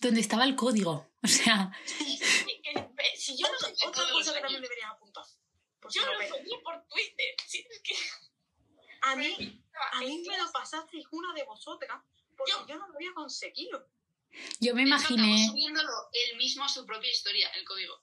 [0.02, 1.12] donde estaba el código.
[1.24, 5.24] O sea, que, si yo no Otra, sé otra cosa que también deberías apuntar.
[5.26, 7.36] Si yo no lo soñé por Twitter.
[7.48, 7.96] Si es que
[9.02, 12.02] a mí, a mí me lo pasasteis una de vosotras
[12.36, 13.90] porque Yo- yo no lo había conseguido.
[14.60, 15.48] yo me imaginé.
[15.52, 18.02] subiéndolo él mismo a su propia historia, el código.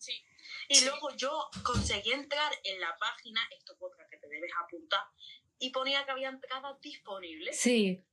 [0.00, 0.24] Sí.
[0.68, 5.04] Y luego yo conseguí entrar en la página, esto es otra que te debes apuntar,
[5.58, 7.60] y ponía que había entradas disponibles.
[7.60, 8.04] Sí.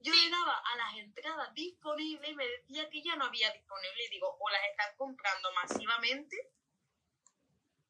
[0.00, 4.04] Yo le daba a las entradas disponibles y me decía que ya no había disponible.
[4.04, 6.36] Y digo, o las están comprando masivamente,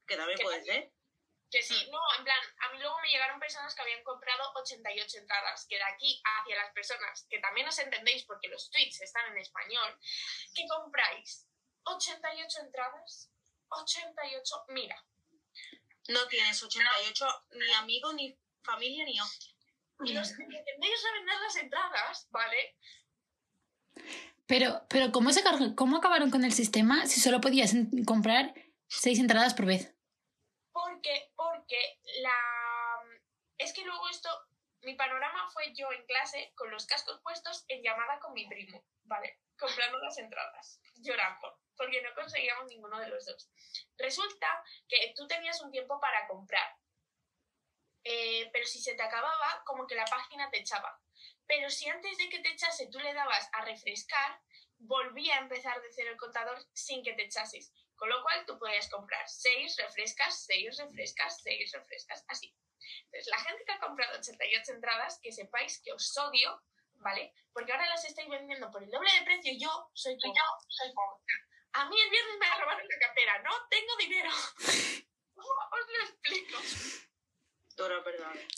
[0.06, 0.92] que también Que puede ser.
[1.50, 5.18] Que sí, no, en plan, a mí luego me llegaron personas que habían comprado 88
[5.18, 9.30] entradas, que de aquí hacia las personas, que también os entendéis porque los tweets están
[9.30, 9.98] en español,
[10.54, 11.46] que compráis
[11.84, 13.30] 88 entradas,
[13.68, 14.96] 88, mira,
[16.08, 19.52] No tienes 88 ni amigos, ni familia, ni hostia.
[20.04, 22.76] y los que pretendéis revender las entradas, ¿vale?
[24.46, 27.72] Pero, pero ¿cómo, se cargó- ¿cómo acabaron con el sistema si solo podías
[28.06, 28.54] comprar
[28.88, 29.92] seis entradas por vez?
[30.72, 32.36] Porque, porque la...
[33.58, 34.28] Es que luego esto,
[34.82, 38.84] mi panorama fue yo en clase con los cascos puestos en llamada con mi primo,
[39.04, 39.40] ¿vale?
[39.58, 43.50] Comprando las entradas, llorando, porque no conseguíamos ninguno de los dos.
[43.96, 46.76] Resulta que tú tenías un tiempo para comprar,
[48.04, 51.00] eh, pero si se te acababa, como que la página te echaba.
[51.46, 54.40] Pero si antes de que te echase tú le dabas a refrescar,
[54.78, 57.72] volvía a empezar de cero el contador sin que te echases.
[57.96, 62.54] Con lo cual tú podías comprar 6 refrescas, 6 refrescas, 6 refrescas, así.
[63.04, 66.62] Entonces, la gente que ha comprado 88 entradas, que sepáis que os odio,
[66.98, 67.32] ¿vale?
[67.52, 69.52] Porque ahora las estáis vendiendo por el doble de precio.
[69.58, 70.34] Yo soy pobre.
[70.34, 71.22] Yo soy pobre.
[71.72, 73.42] A mí el viernes me robaron la cartera.
[73.42, 74.30] No tengo dinero.
[75.34, 76.58] ¿Cómo os lo explico?
[77.76, 78.02] Dora.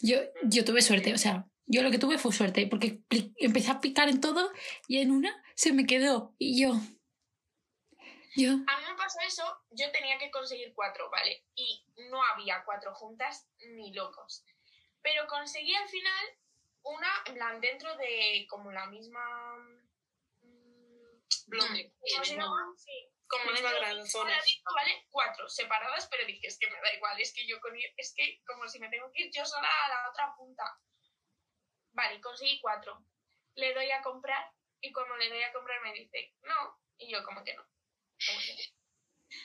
[0.00, 3.00] Yo, yo tuve suerte, o sea, yo lo que tuve fue suerte, porque
[3.36, 4.52] empecé a picar en todo
[4.86, 6.34] y en una se me quedó.
[6.38, 6.74] Y yo.
[8.36, 8.52] Yo.
[8.52, 11.44] A mí me pasó eso, yo tenía que conseguir cuatro, ¿vale?
[11.56, 14.44] Y no había cuatro juntas ni locos.
[15.02, 16.26] Pero conseguí al final
[16.88, 19.56] una, en plan, dentro de como la misma...
[20.42, 21.92] mm, Bloque.
[22.12, 22.74] ¿Cómo se llama?
[22.76, 23.10] Sí.
[23.26, 24.24] Como de cuadradito,
[24.74, 25.06] ¿vale?
[25.10, 28.14] Cuatro separadas, pero dije, es que me da igual, es que yo con ir, es
[28.16, 30.64] que como si me tengo que ir yo sola a la otra punta.
[31.92, 33.04] Vale, conseguí cuatro.
[33.54, 37.22] Le doy a comprar y cuando le doy a comprar me dice, no, y yo
[37.24, 37.62] como que no.
[38.26, 39.36] Como que no.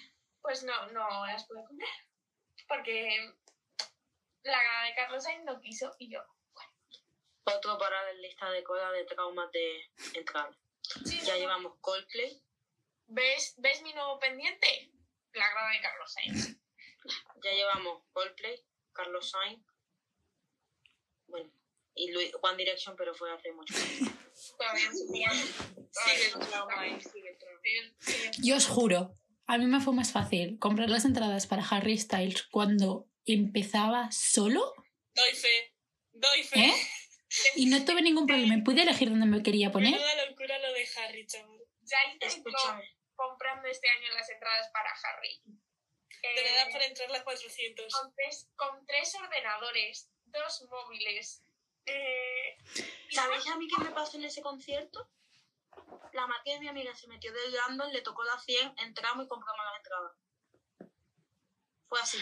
[0.41, 1.89] Pues no, no las pude comprar.
[2.67, 3.34] Porque
[4.43, 6.23] la de Carlos Sainz no quiso y yo.
[7.45, 10.58] Otro para la lista de cola de traumas de entrada.
[11.06, 12.43] Sí, Ya no, llevamos Coldplay,
[13.08, 14.91] ¿Ves, ¿Ves mi nuevo pendiente?
[15.34, 16.58] La grada de Carlos Sainz.
[17.43, 19.65] ya llevamos Coldplay, Carlos Sainz,
[21.27, 21.51] bueno,
[21.95, 24.12] y Luis, One Direction, pero fue hace mucho tiempo.
[24.58, 27.60] Todavía no Sigue el trauma ahí, sigue el trauma.
[28.41, 32.43] Yo os juro, a mí me fue más fácil comprar las entradas para Harry Styles
[32.43, 34.73] cuando empezaba solo
[35.13, 35.75] Doy fe.
[36.12, 36.60] Doy fe.
[36.65, 36.73] ¿Eh?
[37.56, 38.55] Y no tuve ningún problema.
[38.64, 39.91] Pude elegir dónde me quería poner.
[39.91, 41.60] Menuda locura lo de Harry, chaval.
[41.82, 42.51] Ya intentó
[43.16, 45.41] comprando este año las entradas para Harry.
[45.45, 47.93] De Eh, verdad, para entrar las 400.
[47.93, 51.41] con, tres, con tres ordenadores, dos móviles.
[51.86, 52.57] Eh,
[53.12, 55.10] ¿Sabéis a mí qué me pasó en ese concierto?
[56.14, 59.28] La Matías de mi amiga se metió del random, le tocó la 100, entramos y
[59.28, 60.91] compramos las entradas.
[61.89, 62.18] Fue así.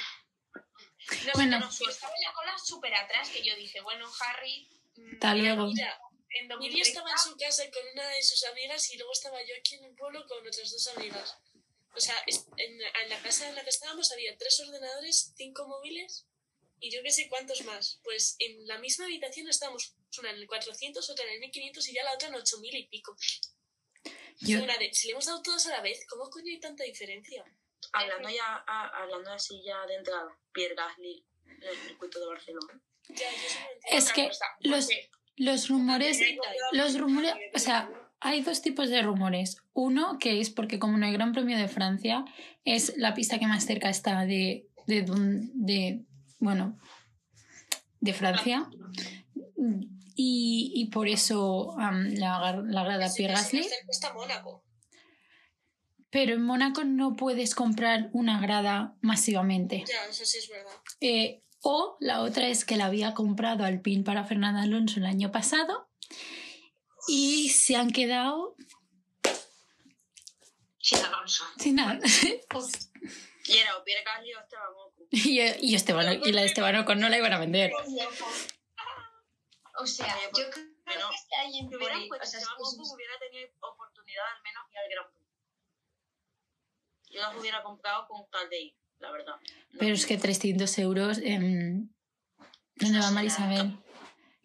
[1.26, 1.58] no, Bueno.
[1.58, 4.68] estaba en la cola súper atrás que yo dije, bueno, Harry.
[5.04, 5.68] Mm, Hasta luego.
[5.68, 6.00] Mira,
[6.34, 9.38] En Miri 2030, estaba en su casa con una de sus amigas y luego estaba
[9.42, 11.38] yo aquí en el pueblo con otras dos amigas.
[11.94, 16.26] O sea, en, en la casa en la que estábamos había tres ordenadores, cinco móviles
[16.80, 18.00] y yo qué sé cuántos más.
[18.04, 21.94] Pues en la misma habitación estábamos una en el 400, otra en el 1500 y
[21.94, 23.16] ya la otra en 8000 y pico.
[24.40, 26.84] Yo- Una de- si le hemos dado todos a la vez, ¿cómo coño hay tanta
[26.86, 27.44] diferencia?
[27.92, 32.82] Hablando ya, a- hablando así ya de entrada, Pierre Gasly en el circuito de Barcelona.
[33.10, 33.48] Ya, yo.
[33.92, 34.90] Es que cosa, los,
[35.38, 36.20] los rumores,
[36.72, 37.90] los rumores, o sea,
[38.20, 39.58] hay dos tipos de rumores.
[39.74, 42.26] Uno que es porque como no hay Gran Premio de Francia,
[42.66, 46.06] es la pista que más cerca está de, de, de
[46.40, 46.78] bueno,
[48.00, 48.70] de Francia.
[50.16, 53.68] Y, y por eso am, la, la grada Sí, Pierre Gasly.
[53.90, 54.64] está Mónaco.
[56.10, 59.84] Pero en Mónaco no puedes comprar una grada masivamente.
[59.88, 60.74] Ya, eso sí es verdad.
[61.00, 65.32] Eh, o la otra es que la había comprado Alpine para Fernando Alonso el año
[65.32, 65.90] pasado
[67.08, 68.56] y se han quedado
[70.80, 71.44] Sin Alonso.
[71.58, 72.00] sin nada.
[73.44, 75.08] Y era o Pierre Gasly o Esteban Ocon.
[75.10, 77.72] y, y, Esteban, y la de Esteban Ocon no la iban a vender.
[79.80, 82.62] O sea, yo creo que este año Si por hubieran ahí, puesto o sea, Esteban
[82.62, 85.06] es- Ocon hubiera tenido oportunidad al menos ir al Gran.
[87.10, 89.36] Yo las hubiera comprado con tal de ir, la verdad.
[89.72, 89.80] No.
[89.80, 91.20] Pero es que 300 euros.
[91.24, 91.90] em,
[92.76, 93.78] ¿Dónde va Marisabel?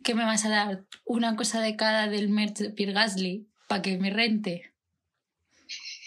[0.05, 0.85] ¿Qué me vas a dar?
[1.05, 4.73] ¿Una cosa de cada del merch de Pierre Gasly para que me rente?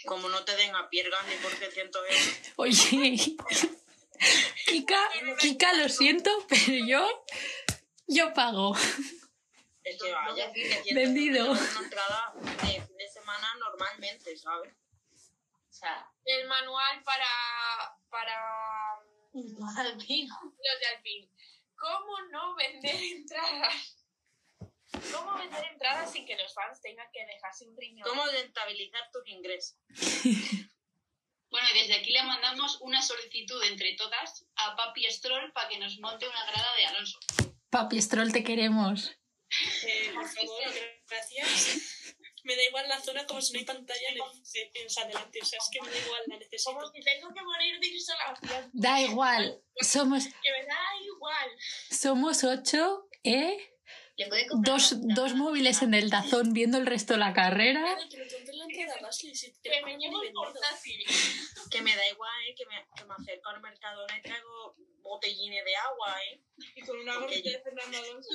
[0.06, 2.40] Como no te den a Pierre Gasly por 300 euros.
[2.56, 3.36] Oye,
[4.68, 5.00] Kika,
[5.40, 7.26] Kika, lo siento, pero yo,
[8.08, 8.76] yo pago.
[9.84, 11.52] Es que vaya, que 300 Vendido.
[11.52, 14.74] una entrada de fin de semana normalmente, ¿sabes?
[15.80, 17.26] Sea, el manual para,
[18.10, 18.36] para
[19.78, 20.28] Alpine.
[20.28, 21.30] los de Alpine.
[21.76, 24.06] ¿Cómo no vender entradas?
[25.14, 28.06] ¿Cómo vender entradas sin que los fans tengan que dejarse un riñón?
[28.10, 29.78] ¿Cómo rentabilizar tus ingresos?
[31.52, 35.80] Bueno, y desde aquí le mandamos una solicitud entre todas a Papi Stroll para que
[35.80, 37.18] nos monte una grada de Alonso.
[37.72, 39.18] Papi Stroll, te queremos.
[39.82, 40.74] Eh, por favor,
[41.10, 41.99] gracias.
[42.44, 45.06] Me da igual la zona como si no hay pantalla en, el, en, o sea,
[45.06, 45.40] delante.
[45.42, 46.74] O sea, es que me da igual, la necesito.
[46.74, 48.70] Como si tengo que morir de insolación.
[48.74, 51.50] Da igual, somos, Que me da igual.
[51.90, 53.58] somos ocho, ¿eh?
[54.64, 57.98] Dos, dos móviles en el tazón viendo el resto de la carrera.
[59.02, 59.36] Gasly.
[59.36, 61.06] Si te Que me llevo el portátil.
[61.72, 62.56] Que me da igual, ¿eh?
[62.56, 66.42] Que me, que me acerco al Mercadona y traigo botellines de agua, ¿eh?
[66.76, 68.30] Y con una gorrita de Fernando Alonso.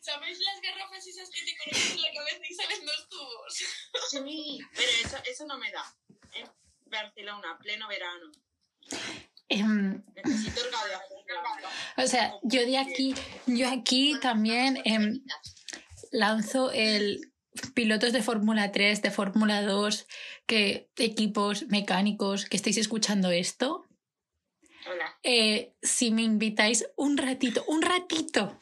[0.00, 3.54] ¿Sabéis las garrafas esas que te colocan en la cabeza y salen dos tubos?
[4.10, 4.60] Sí.
[4.74, 5.96] Pero eso, eso no me da.
[6.34, 6.48] En
[6.86, 8.30] Barcelona, pleno verano.
[9.48, 10.04] Radiación.
[11.96, 13.14] o sea, yo de aquí,
[13.46, 15.22] yo aquí también em,
[16.10, 17.32] lanzo el
[17.74, 20.06] pilotos de Fórmula 3, de Fórmula 2,
[20.46, 23.86] que equipos mecánicos que estéis escuchando esto,
[24.90, 25.18] Hola.
[25.22, 28.58] eh, si me invitáis un ratito, un ratito,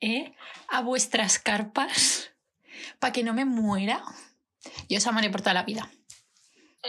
[0.00, 0.34] ¿eh?
[0.68, 2.30] a vuestras carpas,
[2.98, 4.02] para que no me muera,
[4.88, 5.90] yo os amaré por toda la vida.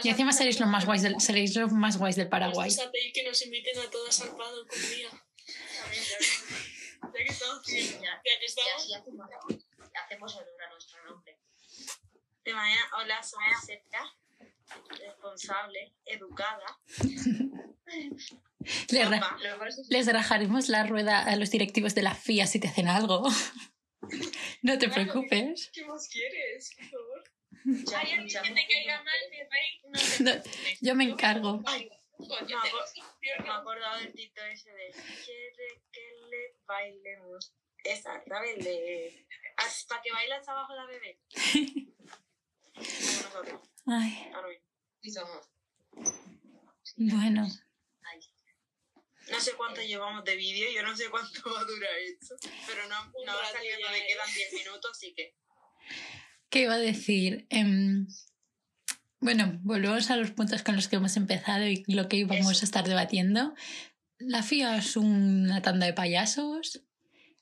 [0.02, 2.70] Y encima seréis los más guays del, seréis los más guays del Paraguay.
[2.70, 5.08] Vamos a pedir que nos inviten a todas al Paddock un día.
[7.02, 8.70] Ya que estamos Sí, ya, Ya que estamos.
[8.76, 9.26] así hacemos,
[10.04, 10.61] hacemos honor a nuestro nombre.
[12.44, 14.00] De manera, hola, soy Sergio,
[14.98, 16.80] responsable, educada,
[18.88, 19.38] Les, ra-
[20.12, 23.22] rajaremos la rueda a los directivos de la FIA si te hacen algo.
[24.62, 25.70] No te preocupes.
[25.72, 26.74] ¿Qué más quieres?
[26.76, 27.24] Por favor.
[27.86, 29.80] ya Hay alguien escuchamos que te caiga mal, mi rey.
[30.20, 30.32] No
[30.80, 31.62] yo me encargo.
[31.66, 31.88] Ay,
[32.18, 34.90] me he acordado del tito ese de
[35.24, 37.54] quiere que le bailemos.
[37.84, 39.24] De
[39.88, 41.20] para que baile hasta abajo la bebé.
[43.86, 44.30] Ay,
[46.96, 47.48] bueno.
[49.30, 52.34] No sé cuánto llevamos de vídeo, yo no sé cuánto va a durar esto,
[52.66, 54.04] pero no, no va saliendo eh.
[54.08, 55.34] quedan 10 minutos, así que
[56.50, 57.46] ¿Qué iba a decir?
[57.48, 58.06] Em,
[59.20, 62.64] bueno, volvemos a los puntos con los que hemos empezado y lo que íbamos a
[62.64, 63.54] estar debatiendo.
[64.18, 66.82] La FIA es una tanda de payasos.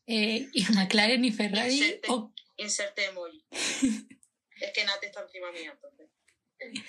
[0.07, 1.73] eh, y McLaren y Ferrari.
[1.75, 2.09] Inserte.
[2.11, 3.45] o- inserte emoji.
[4.61, 6.09] es que Nate está encima mía, entonces.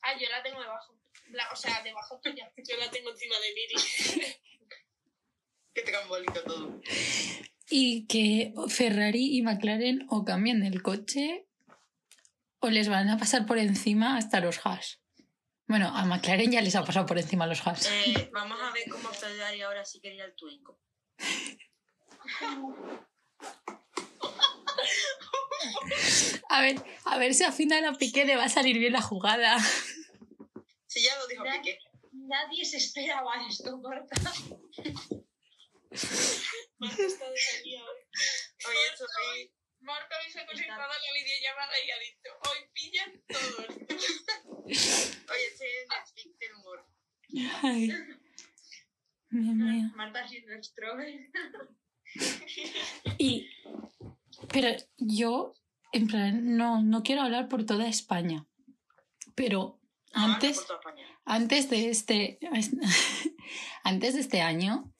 [0.00, 0.96] Ah, yo la tengo debajo.
[1.30, 2.50] La- o sea, debajo tuya.
[2.56, 3.74] Yo la tengo encima de Miri.
[5.74, 6.80] Que te bonito todo.
[7.70, 11.46] y que Ferrari y McLaren o cambien el coche
[12.60, 15.00] o les van a pasar por encima hasta los Haas.
[15.66, 17.86] Bueno, a McLaren ya les ha pasado por encima los Haas.
[17.90, 20.80] Eh, vamos a ver cómo Ferrari ahora sí quería el Twingo.
[26.48, 29.02] A ver, a ver si al final a Piqué le va a salir bien la
[29.02, 29.58] jugada.
[30.86, 31.60] Si ya lo dijo Ya.
[31.60, 31.78] Piqué.
[32.12, 34.16] Nadie se esperaba esto, Marta.
[36.78, 37.96] Marta está de salida hoy.
[38.66, 39.52] Oye.
[39.80, 43.68] Marta hoy se ha conectado a la videollamada y ha dicho, hoy pillan todos.
[45.30, 46.86] Oye, en Netflix del humor.
[47.62, 47.88] Ay.
[49.30, 49.90] Dios mío.
[49.94, 51.14] Marta siendo extrovert.
[53.18, 53.48] Y,
[54.52, 55.54] pero yo,
[55.92, 58.46] en plan, no, no quiero hablar por toda España.
[59.34, 59.80] Pero
[60.12, 60.64] antes,
[61.24, 62.38] antes de este,
[63.84, 64.92] antes de este año,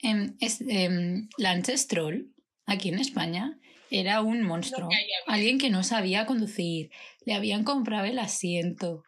[0.00, 2.32] em, es, em, Lance Stroll,
[2.66, 3.58] aquí en España,
[3.90, 4.88] era un monstruo.
[5.26, 6.90] Alguien que no sabía conducir.
[7.24, 9.02] Le habían comprado el asiento.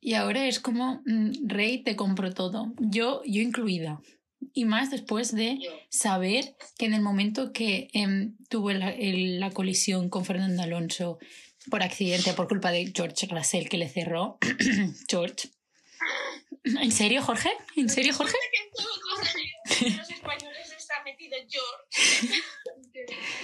[0.00, 2.72] Y ahora es como, mm, Rey, te compro todo.
[2.78, 4.00] Yo, yo incluida
[4.52, 7.88] y más después de saber que en el momento que
[8.48, 11.18] tuvo la, colisión con Fernando Alonso
[11.70, 14.38] por accidente, por culpa de George Russell que le cerró,
[15.08, 15.50] George.
[16.64, 17.50] ¿En serio, Jorge?
[17.76, 18.36] ¿En serio, Jorge?
[19.80, 22.42] Los españoles está metido George.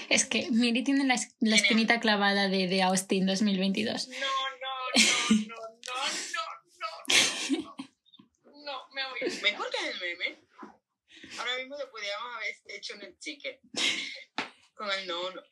[0.09, 1.15] es que Miri tiene la,
[1.55, 4.09] espinita clavada de, Austin 2022.
[4.09, 4.27] No, no,
[5.37, 5.57] no, no,
[5.89, 6.41] no,
[6.81, 6.97] no,
[7.59, 7.77] no.
[8.65, 9.41] No, me voy.
[9.43, 10.42] Mejor que el meme.
[11.43, 13.61] Ahora mismo lo podríamos haber hecho en el chique.
[14.75, 15.43] Con el no, no.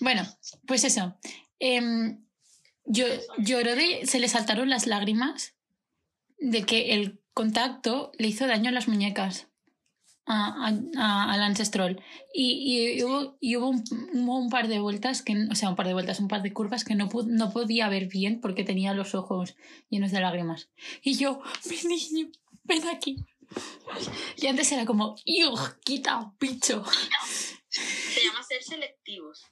[0.00, 0.26] Bueno,
[0.66, 1.16] pues eso.
[1.60, 2.24] Em,
[2.84, 3.06] yo,
[3.38, 4.04] lloró de.
[4.06, 5.54] Se le saltaron las lágrimas
[6.38, 9.46] de que el contacto le hizo daño a las muñecas
[10.26, 12.02] a, a, a- a Lance Stroll.
[12.32, 13.84] Y, y hubo, y hubo, un,
[14.28, 16.84] un par de vueltas, que, o sea, un par de vueltas, un par de curvas
[16.84, 19.54] que no, no podía ver bien porque tenía los ojos
[19.88, 20.68] llenos de lágrimas.
[21.02, 22.30] Y yo, mi niño,
[22.64, 23.24] ven aquí.
[24.36, 26.84] Y antes era como, ¡Ugh, quita, bicho!
[27.68, 29.42] Se llama ser selectivos.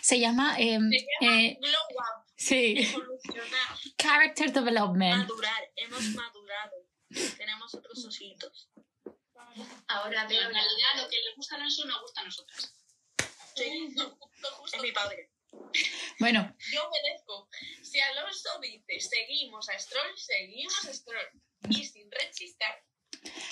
[0.00, 0.56] Se llama.
[0.58, 2.74] em, Se llama eh, glow up, sí.
[2.78, 3.78] evolucionar.
[3.98, 5.18] Character Development.
[5.28, 5.70] Madurar.
[5.76, 6.72] Hemos madurado.
[7.36, 8.68] Tenemos otros ositos.
[9.88, 12.74] Ahora En veo la realidad, lo que le gusta a Alonso nos gusta a nosotras.
[13.54, 14.16] Sí, Justo,
[14.56, 14.76] justo.
[14.78, 15.30] es mi padre.
[16.18, 17.48] Bueno, Yo obedezco.
[17.82, 21.42] Si Alonso dice seguimos a Stroll, seguimos a Stroll.
[21.68, 22.70] Y sin rechistar.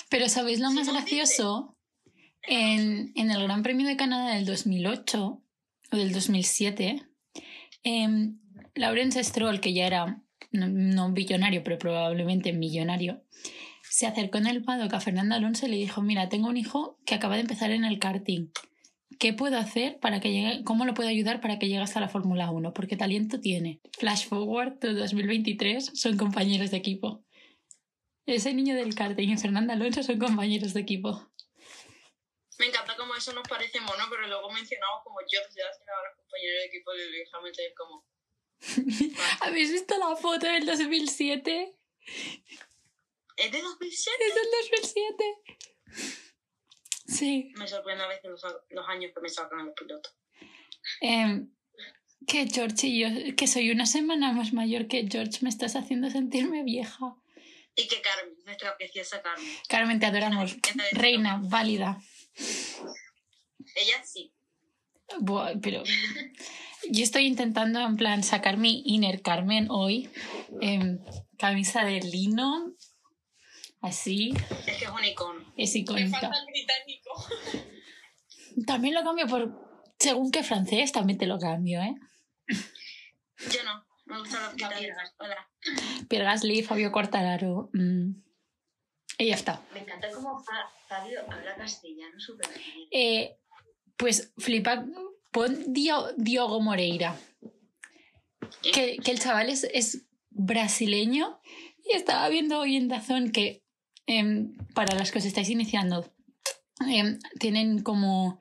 [0.09, 1.77] pero ¿sabéis lo más gracioso?
[2.43, 5.43] En, en el Gran Premio de Canadá del 2008
[5.91, 7.07] o del 2007,
[7.83, 8.39] em,
[8.73, 13.23] Lawrence Stroll, que ya era no, no billonario, pero probablemente millonario,
[13.89, 16.97] se acercó en el paddock a Fernando Alonso y le dijo, mira, tengo un hijo
[17.05, 18.47] que acaba de empezar en el karting.
[19.19, 20.63] ¿Qué puedo hacer para que llegue?
[20.63, 22.73] ¿Cómo lo puedo ayudar para que llegue hasta la Fórmula 1?
[22.73, 23.81] Porque talento tiene.
[23.99, 27.23] Flash forward to 2023 son compañeros de equipo.
[28.33, 31.29] Ese niño del karting y Fernando Alonso son compañeros de equipo.
[32.59, 36.17] Me encanta como eso nos parece mono, pero luego mencionamos como George Russell a los
[36.17, 38.05] compañeros de equipo de Hamilton es como...
[39.41, 41.75] ¿Habéis visto la foto del 2007?
[43.37, 44.17] ¿Es de 2007?
[44.27, 44.45] Es del
[44.81, 46.21] 2007.
[47.07, 47.51] Sí.
[47.57, 50.15] Me sorprende a veces los, los años que me sacan los pilotos.
[51.01, 51.51] Em,
[52.27, 56.09] que George y yo, que soy una semana más mayor que George, me estás haciendo
[56.09, 57.17] sentirme vieja.
[57.75, 59.47] Y que Carmen, nuestra preciosa Carmen.
[59.69, 60.55] Carmen, te adoramos.
[60.91, 62.01] Reina, válida.
[63.75, 64.33] Ella sí.
[65.19, 65.83] Buah, pero
[66.89, 70.09] yo estoy intentando en plan sacar mi inner Carmen hoy.
[70.61, 70.99] em,
[71.37, 72.73] camisa de lino,
[73.81, 74.31] así,
[74.67, 75.53] Es que es un icono.
[75.57, 76.19] es Me icónica.
[76.19, 77.25] falta el británico.
[78.67, 81.95] También lo cambio por según qué francés, también te lo cambio, ¿eh?
[83.51, 83.85] Yo no.
[84.11, 84.79] Me británicos.
[84.79, 85.13] Piergas.
[85.19, 85.49] Hola.
[86.07, 87.69] Pierre Gasly, Fabio Quartararo.
[87.73, 88.11] mm,
[89.17, 89.61] y ya está.
[89.73, 92.87] Me encanta cómo Fa- Fabio habla castellano súper bien.
[92.91, 93.37] Eh,
[93.97, 94.85] pues flipa,
[95.31, 97.15] pon Dio- Diogo Moreira.
[98.73, 101.39] Que, que el chaval es, es brasileño
[101.83, 103.63] y estaba viendo hoy en Dazón que
[104.07, 106.11] em, para las que os estáis iniciando
[106.87, 108.40] em, tienen como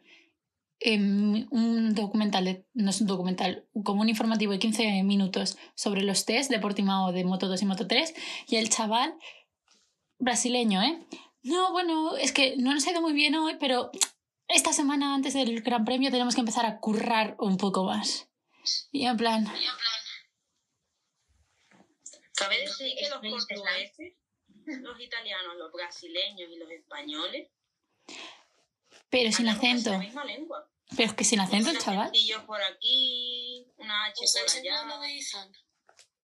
[0.81, 6.03] em, un documental, de- no es un documental, como un informativo de 15 minutos sobre
[6.03, 8.15] los test de Portimao de Moto 2 y Moto 3
[8.47, 9.15] y el chaval
[10.19, 10.99] brasileño, ¿eh?
[11.43, 13.91] No, bueno, es que no nos ha ido muy bien hoy, pero
[14.49, 18.29] esta semana antes del Gran Premio tenemos que empezar a currar un poco más.
[18.93, 19.47] Y en plan,
[22.33, 24.15] ¿Sabes No sé, decir que los portugueses,
[24.81, 27.49] los italianos, los brasileños y los españoles
[29.11, 29.91] pero sin acento.
[29.91, 30.70] la misma lengua?
[30.97, 32.01] Pero es que sin acento chaval.
[32.09, 34.97] acentillos por aquí, una H ¿Os ha por enseñado allá.
[34.97, 35.53] lo de Izan?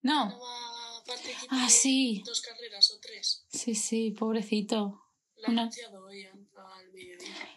[0.03, 0.39] ¿No No.
[0.41, 2.23] va a participar Ah, sí.
[2.25, 3.45] dos carreras o tres?
[3.49, 5.03] Sí, sí, pobrecito.
[5.37, 6.47] Lo ha Una- anunciado hoy al.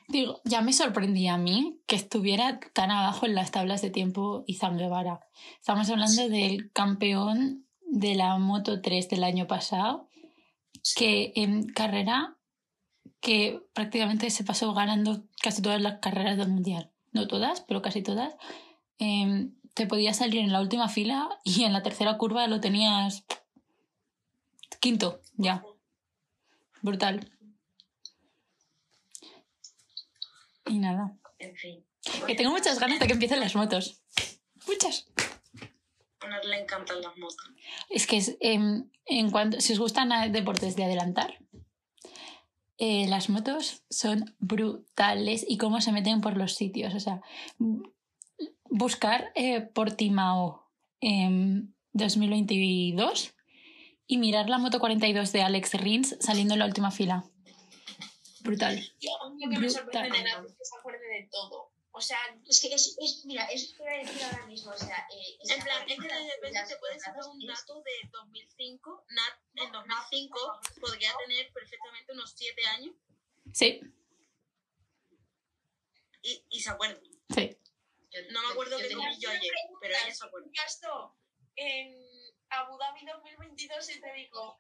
[0.07, 4.43] Digo, ya me sorprendía a mí que estuviera tan abajo en las tablas de tiempo
[4.47, 5.20] Izan Guevara.
[5.60, 10.10] Estamos hablando del campeón de la Moto 3 del año pasado,
[10.95, 12.38] que en carrera
[13.20, 16.91] que prácticamente se pasó ganando casi todas las carreras del mundial.
[17.12, 18.36] No todas, pero casi todas.
[18.97, 23.26] Em, te podías salir en la última fila y en la tercera curva lo tenías
[24.80, 25.64] quinto, ya.
[26.82, 27.32] Brutal.
[30.66, 31.18] Y nada.
[31.39, 31.86] En fin.
[32.26, 34.01] Que tengo muchas ganas de que empiecen las motos.
[34.68, 35.07] Muchas.
[36.22, 37.51] A le encantan las motos.
[37.89, 41.39] Es que es, em, en cuanto, si os gustan deportes de adelantar,
[42.80, 46.93] eh, las motos son brutales y cómo se meten por los sitios.
[46.95, 47.21] O sea,
[48.69, 50.71] buscar eh, Portimao
[51.01, 53.36] en 2022
[54.07, 57.25] y mirar la moto 42 de Alex Rins saliendo en la última fila.
[58.41, 58.80] Brutal.
[58.99, 60.23] Yo, lo que me sorprende de.
[60.23, 61.68] Nat es que se acuerde de todo.
[61.91, 64.71] O sea, Es que es, es mira, eso te voy a decir ahora mismo.
[64.71, 67.81] O sea, eh, En plan, es que de repente te puedes sacar jornadas un dato
[67.83, 69.05] de 2005.
[69.09, 72.95] Nat en 2005 podría tener perfectamente unos 7 años
[73.53, 73.81] Sí,
[76.21, 76.99] y, y se acuerda.
[77.33, 77.57] sí.
[78.11, 80.47] yo- No me acuerdo qué comí yo ayer, pero ella se acuerda.
[80.53, 81.17] gastó
[81.55, 81.95] en
[82.49, 84.59] Abu Dhabi 2022 y te digo.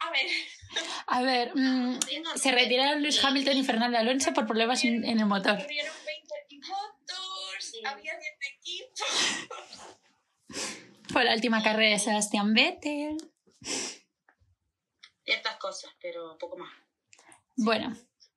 [0.00, 0.26] A ver,
[1.06, 1.98] A ver, mm,
[2.36, 5.58] se retiraron Luis Hamilton y Fernando Alonso por problemas en, en el motor.
[5.58, 7.16] corrieron 20 pilotos,
[7.60, 7.80] Sí.
[7.84, 9.08] había 10 equipos.
[11.12, 13.16] Fue la última carrera de Sebastián Vettel.
[15.24, 16.72] Ciertas cosas, pero poco más.
[17.56, 17.94] Bueno,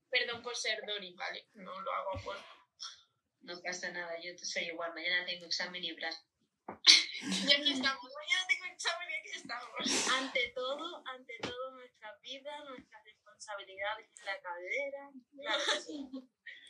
[0.09, 1.47] Perdón por ser Dori, ¿vale?
[1.55, 2.37] No lo hago por.
[3.41, 4.93] No pasa nada, yo soy igual.
[4.93, 6.13] Mañana tengo examen y plan.
[7.47, 8.03] Y aquí estamos.
[8.03, 8.62] Mañana tengo
[9.35, 10.09] estamos.
[10.19, 15.11] Ante todo, ante todo nuestra vida, nuestras responsabilidades en la cadera.
[15.31, 16.09] Claro que sí.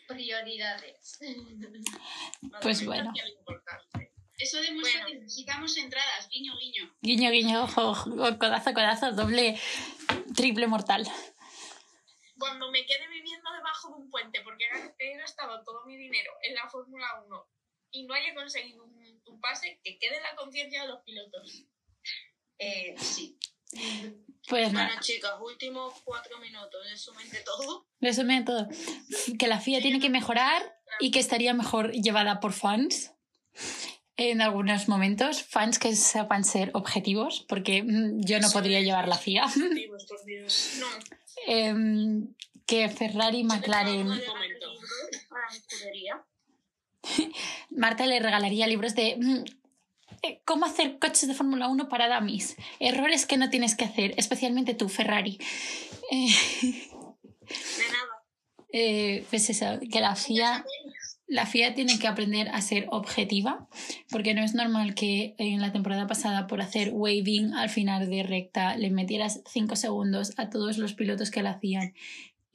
[0.07, 1.19] Prioridades.
[2.61, 3.13] pues bueno.
[4.37, 5.07] Eso demuestra Bueno.
[5.07, 6.95] que necesitamos entradas, guiño, guiño.
[7.01, 8.09] Guiño, guiño, ojo, ojo,
[8.39, 9.59] codazo, codazo, doble,
[10.35, 11.07] triple mortal.
[12.37, 14.65] Cuando me quede viviendo debajo de un puente porque
[14.99, 17.47] he gastado todo mi dinero en la Fórmula 1
[17.91, 21.65] y no haya conseguido un, un pase, que quede en la conciencia de los pilotos.
[22.59, 23.37] Eh, sí.
[24.47, 27.87] Pues Bueno, nada, chicas, últimos cuatro minutos, resumen de todo.
[28.01, 28.67] resumen todo.
[29.39, 30.61] Que la FIA tiene que mejorar
[30.99, 33.13] y que estaría mejor llevada por fans
[34.17, 35.43] en algunos momentos.
[35.43, 39.45] Fans que sepan ser objetivos, porque mm, yo no podría llevar la FIA.
[39.47, 40.73] Por Dios.
[40.79, 40.87] No,
[41.47, 42.33] Em,
[42.65, 44.07] que Ferrari y McLaren.
[47.69, 49.43] Marta le regalaría libros de mm, eh,
[50.45, 52.55] cómo hacer coches de Fórmula 1 para dummies.
[52.79, 55.37] Errores que no tienes que hacer, especialmente tú, Ferrari.
[56.11, 56.27] Eh,
[57.41, 58.23] De nada.
[58.71, 60.65] eh, pues eso, que la FIA,
[61.27, 63.67] la FIA tiene que aprender a ser objetiva,
[64.09, 68.23] porque no es normal que en la temporada pasada por hacer waving al final de
[68.23, 71.93] recta le metieras 5 segundos a todos los pilotos que la hacían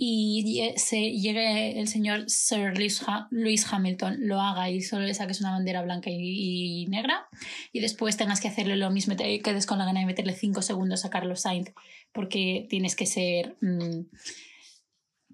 [0.00, 5.12] y se llegue el señor Sir Lewis, Ha- Lewis Hamilton, lo haga y solo le
[5.12, 7.26] saques una bandera blanca y, y negra
[7.72, 10.62] y después tengas que hacerle lo mismo, te quedes con la gana de meterle 5
[10.62, 11.72] segundos a Carlos Sainz
[12.12, 14.06] porque tienes que ser mm,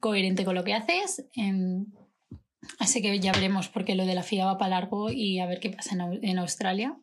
[0.00, 1.26] coherente con lo que haces.
[1.34, 1.86] em,
[2.78, 5.60] así que ya veremos porque lo de la FIA va para largo y a ver
[5.60, 6.96] qué pasa en, en Australia.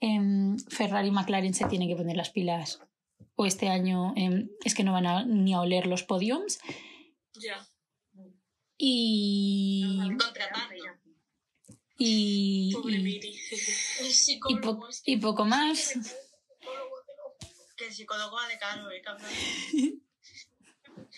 [0.00, 2.80] Em, Ferrari y McLaren se tienen que poner las pilas
[3.36, 6.58] o este año em, es que no van a, ni a oler los podiums
[7.34, 7.66] Ya.
[8.78, 10.74] y, Contratando.
[11.98, 13.34] y, Pobre y, Miri.
[14.48, 15.94] y po- y poco más.
[17.76, 19.30] Que el psicólogo va de caro, eh, cabrón.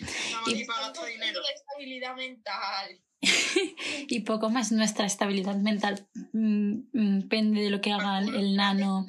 [0.00, 1.40] Estamos Y- aquí para gastar dinero.
[1.54, 3.00] Estabilidad mental.
[4.08, 9.08] y poco más nuestra estabilidad mental mm, mm, depende de lo que hagan el nano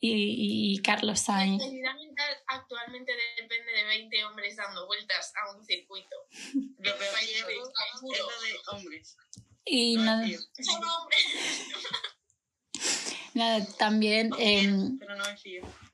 [0.00, 1.62] y, y Carlos La Sainz
[2.48, 6.16] actualmente depende de 20 hombres dando vueltas a un circuito.
[6.78, 9.16] Lo es de hombres.
[9.64, 10.26] y No, nada.
[10.28, 11.24] Son hombres.
[13.34, 15.24] nada, también em, Pero no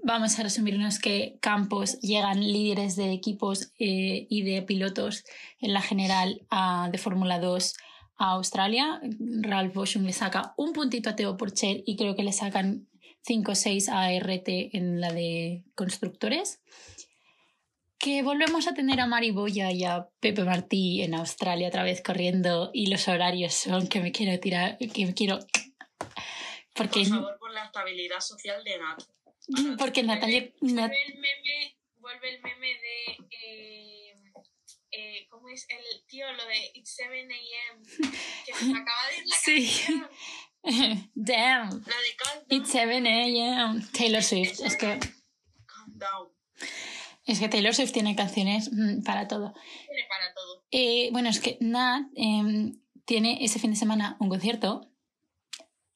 [0.05, 5.25] vamos a resumirnos que Campos llegan líderes de equipos eh, y de pilotos
[5.61, 7.75] en la general a- de Fórmula 2
[8.19, 9.01] a Australia.
[9.43, 12.89] Ralph Boschum le saca un puntito a Teo Porcher y creo que le sacan
[13.25, 16.61] 5 o 6 a RT en la de constructores.
[17.99, 22.03] Que volvemos a tener a Mari Boya y a Pepe Martí en Australia otra vez
[22.03, 25.39] corriendo y los horarios son que me quiero tirar, que me quiero...
[26.75, 29.03] Porque, Por favor, por la estabilidad social de Nat.
[29.79, 30.51] porque Natalia...
[30.63, 33.27] Nat- Vuelve el meme, vuelve el meme de.
[33.45, 34.15] Eh,
[34.93, 35.67] eh, ¿Cómo es?
[35.69, 37.83] El tío, lo de It's 7 a.m.
[38.47, 39.67] Que se acaba de ir la Sí.
[39.87, 40.09] canción.
[41.15, 41.71] Damn.
[41.71, 43.83] La de Calm It's 7 a.m.
[43.93, 44.61] Taylor Swift.
[44.61, 44.99] Es que
[45.67, 46.29] Calm down.
[47.25, 49.53] Es que Taylor Swift tiene canciones mm, para todo.
[49.53, 50.65] Tiene para todo.
[50.71, 54.89] Eh, bueno, es que Nat em, tiene ese fin de semana un concierto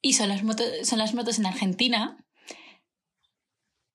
[0.01, 2.23] y son las, motos, son las motos en Argentina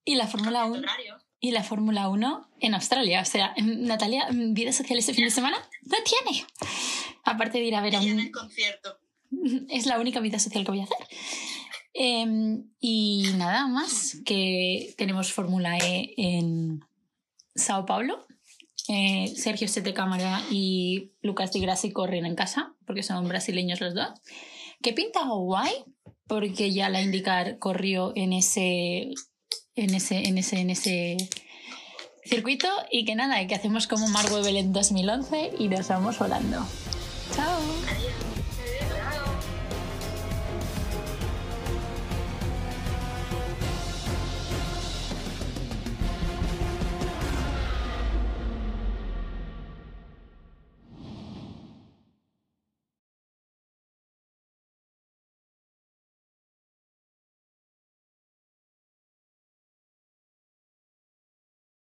[0.05, 1.17] y la Fórmula 1 Horario.
[1.39, 3.21] y la Fórmula 1 en Australia.
[3.21, 6.45] O sea, em, Natalia, em, vida social este fin de semana no tiene.
[7.23, 8.25] Aparte de ir a ver a Ella en un...
[8.25, 8.99] el concierto.
[9.69, 11.07] Es la única vida social que voy a hacer.
[11.93, 16.79] Em, y nada más, que tenemos Fórmula E en
[17.55, 18.25] Sao Paulo.
[18.89, 23.93] Eh, Sergio Sete Cámara y Lucas Di Grassi corren en casa, porque son brasileños los
[23.93, 24.09] dos.
[24.81, 25.71] Que pinta guay,
[26.27, 29.11] porque ya la IndyCar corrió en ese,
[29.75, 31.17] en ese, en ese, en ese
[32.25, 32.67] circuito.
[32.91, 36.57] Y que nada, que hacemos como Mark Webber en 2011 y nos vamos volando.
[37.33, 37.61] Chao.
[37.87, 38.32] Adiós.